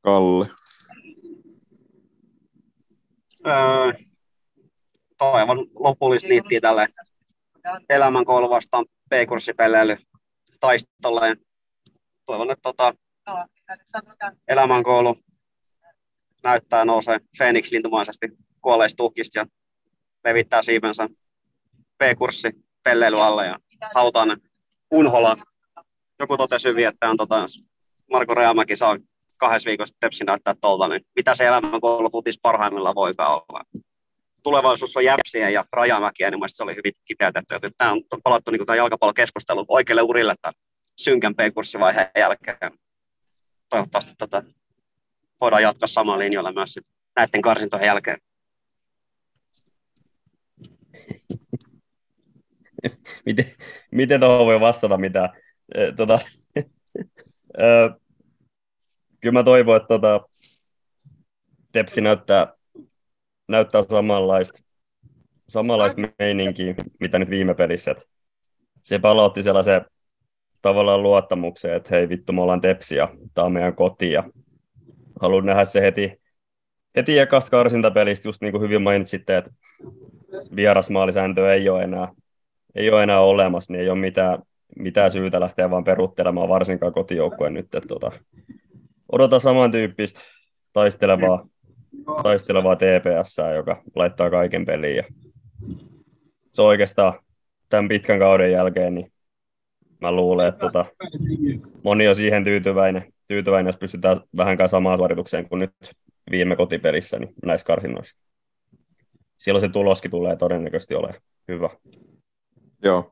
[0.02, 0.48] Kalle.
[3.48, 3.94] Öö,
[5.18, 6.86] toivon lopullista liittiä tälle
[7.90, 9.98] elämänkoulu vastaan B-kurssipeleily
[10.60, 11.36] taistolle.
[12.26, 12.94] Toivon, että tota,
[14.48, 15.16] elämänkoulu
[16.44, 18.28] näyttää nousee Phoenix lintumaisesti
[18.62, 19.46] kuolleista tuhkista ja
[20.24, 21.10] levittää siipensä
[21.98, 22.52] B-kurssi
[22.84, 23.60] pelleily alle ja
[23.96, 24.42] hautaan
[24.92, 25.38] unhola.
[26.20, 27.46] Joku totesi hyvin, että on tota,
[28.12, 28.98] Marko Reamäki saa
[29.38, 33.64] kahdessa viikossa tepsi näyttää tuolta, niin mitä se elämänkoulu futis parhaimmillaan voikaan olla.
[34.44, 37.56] Tulevaisuus on jäpsiä ja rajamäkiä, niin se oli hyvin kiteytetty.
[37.78, 40.54] Tämä on palattu niin tämä jalkapallokeskustelu oikealle urille tämän
[40.98, 42.72] synkän P-kurssivaiheen jälkeen.
[43.72, 44.44] Toivottavasti tota,
[45.42, 48.18] voidaan jatkaa samalla linjalla myös sit näiden karsintojen jälkeen.
[53.26, 53.46] miten,
[53.92, 55.30] miten tuohon voi vastata mitä?
[55.96, 56.20] Tota,
[59.22, 60.22] kyllä mä toivon, että tota,
[61.72, 62.54] Tepsi näyttää,
[63.48, 64.60] näyttää samanlaista,
[65.50, 67.96] samanlaista meininkiä, mitä nyt viime pelissä.
[68.84, 69.86] Se palautti sellaisen
[70.62, 74.12] tavallaan luottamukseen, että hei vittu, me ollaan Tepsi ja tämä on meidän koti.
[74.12, 74.24] Ja
[75.22, 76.22] haluan nähdä se heti,
[76.96, 79.52] heti ekasta karsintapelistä, just niin kuin hyvin mainitsitte, että
[80.56, 82.08] vierasmaalisääntöä ei ole enää,
[82.76, 84.40] ei ole enää olemassa, niin ei ole mitään,
[84.80, 87.66] mitään syytä lähteä vaan peruuttelemaan varsinkaan kotijoukkojen nyt.
[87.66, 88.12] Että tota,
[89.12, 90.20] odota samantyyppistä
[90.74, 91.48] taistelevaa,
[92.24, 94.96] taistelevaa TPS, joka laittaa kaiken peliin.
[94.96, 95.04] Ja
[96.52, 97.14] se on oikeastaan
[97.70, 99.11] tämän pitkän kauden jälkeen, niin
[100.02, 100.86] mä luulen, että tota,
[101.84, 105.74] moni on siihen tyytyväinen, tyytyväinen, jos pystytään vähänkään samaan suoritukseen kuin nyt
[106.32, 108.18] viime kotipelissä niin näissä karsinnoissa.
[109.38, 111.70] Silloin se tuloskin tulee todennäköisesti olemaan hyvä.
[112.84, 113.12] Joo.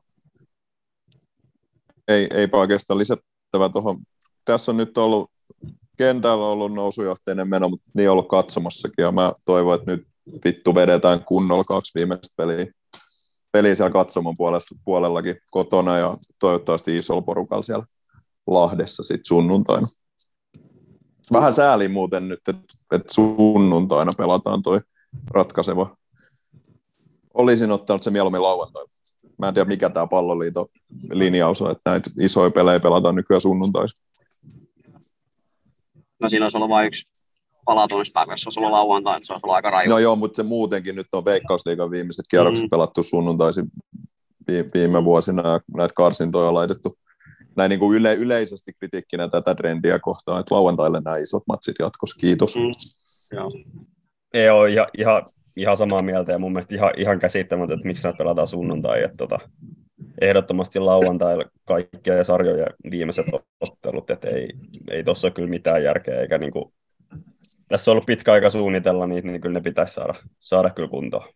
[2.08, 3.96] Ei, eipä oikeastaan lisättävä tuohon.
[4.44, 5.30] Tässä on nyt ollut
[5.96, 10.06] kentällä ollut nousujohteinen meno, mutta niin ollut katsomassakin, ja mä toivon, että nyt
[10.44, 12.66] vittu vedetään kunnolla kaksi viimeistä peliä.
[13.52, 17.84] Peli siellä katsomon puolesta, puolellakin kotona ja toivottavasti isolla porukalla siellä
[18.46, 19.86] Lahdessa sitten sunnuntaina.
[21.32, 24.80] Vähän sääli muuten nyt, että et sunnuntaina pelataan toi
[25.30, 25.96] ratkaiseva.
[27.34, 28.88] Olisin ottanut se mieluummin lauantaina.
[29.38, 30.66] Mä en tiedä, mikä tämä palloliiton
[31.12, 34.04] linjaus on, että näitä isoja pelejä pelataan nykyään sunnuntaisin.
[36.20, 37.06] No siinä olisi ollut vain yksi
[37.64, 39.88] palautumispäivä, jos olisi ollut lauantai, se olisi ollut aika raju.
[39.88, 42.70] No joo, mutta se muutenkin nyt on Veikkausliigan viimeiset kierrokset mm.
[42.70, 43.66] pelattu sunnuntaisin
[44.74, 46.98] viime vuosina ja näitä karsintoja on laitettu
[47.56, 52.20] näin niin kuin yle, yleisesti kritiikkinä tätä trendiä kohtaan, että lauantaille nämä isot matsit jatkossa.
[52.20, 52.56] Kiitos.
[52.56, 52.70] Mm.
[53.36, 53.50] Joo.
[54.34, 55.22] Ei ole ihan, ihan,
[55.56, 59.02] ihan samaa mieltä ja mun mielestä ihan, ihan käsittämätöntä, että miksi näitä pelataan sunnuntai.
[59.02, 59.38] Että tota,
[60.20, 63.26] ehdottomasti lauantaille kaikkia sarjoja viimeiset
[63.60, 64.48] ottelut, että ei,
[64.90, 66.72] ei tuossa ole kyllä mitään järkeä, eikä niin kuin,
[67.70, 71.28] tässä on ollut pitkä aika suunnitella niitä, niin kyllä ne pitäisi saada, saada kyllä kuntoon.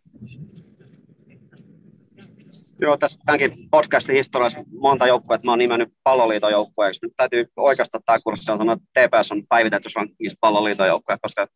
[2.80, 7.00] Joo, tässä tämänkin podcastin historiassa monta joukkoa, että mä oon nimennyt palloliiton joukkueeksi.
[7.02, 11.46] Nyt täytyy oikeastaan tämä kurssi on sanoa, että TPS on päivitetty rankingissa palloliiton joukkue, koska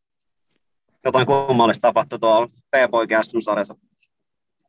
[1.05, 3.75] jotain kummallista tapahtui tuolla P-poikien sarjassa.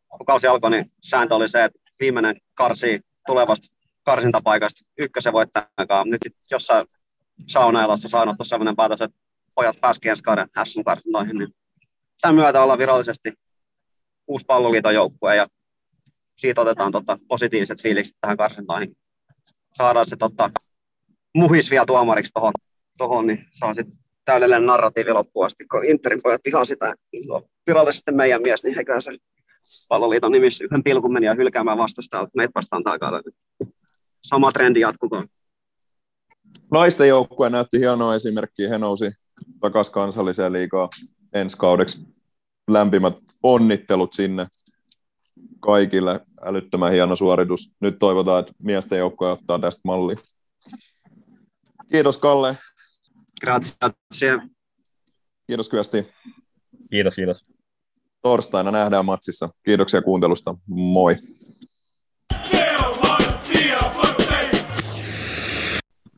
[0.10, 3.68] Kun kausi alkoi, niin sääntö oli se, että viimeinen karsi tulevasta
[4.03, 6.10] karsintapaikasta ykkösen voittajakaan.
[6.10, 6.88] Nyt sitten jossain
[7.47, 9.18] saunailassa saanut sellainen päätös, että
[9.60, 11.55] pojat pääsivät ensi kauden SM-karsintoihin, niin
[12.22, 13.34] tämän myötä ollaan virallisesti
[14.28, 15.47] uusi palloliiton joukkue ja
[16.38, 18.97] siitä otetaan tota, positiiviset fiilikset tähän karsintoihin.
[19.74, 20.49] Saadaan se tota,
[21.36, 22.53] muhis vielä tuomariksi tuohon,
[22.97, 26.95] tohon, niin saa sitten täydellinen narratiivi loppuun asti, kun Interin pojat vihaa sitä,
[27.68, 29.12] virallisesti meidän mies, niin heikään se
[29.88, 33.22] palloliiton nimissä yhden pilkun meni ja hylkäämään vastustaa, että meitä vastaan takana.
[34.24, 35.28] Sama trendi jatkukoon.
[36.72, 38.70] Naisten joukkue näytti hienoa esimerkkiä.
[38.70, 39.12] He nousi
[39.60, 40.90] takaisin kansalliseen liigaan
[41.34, 42.02] ensi kaudeksi.
[42.70, 44.48] Lämpimät onnittelut sinne
[45.60, 46.20] kaikille.
[46.42, 47.72] Älyttömän hieno suoritus.
[47.80, 50.14] Nyt toivotaan, että miesten joukkue ottaa tästä malli.
[51.92, 52.58] Kiitos Kalle.
[53.42, 54.40] Grazie.
[55.48, 56.08] Kiitos Kyösti.
[56.90, 57.46] Kiitos, kiitos.
[58.22, 59.50] Torstaina nähdään matsissa.
[59.66, 60.56] Kiitoksia kuuntelusta.
[60.68, 61.16] Moi.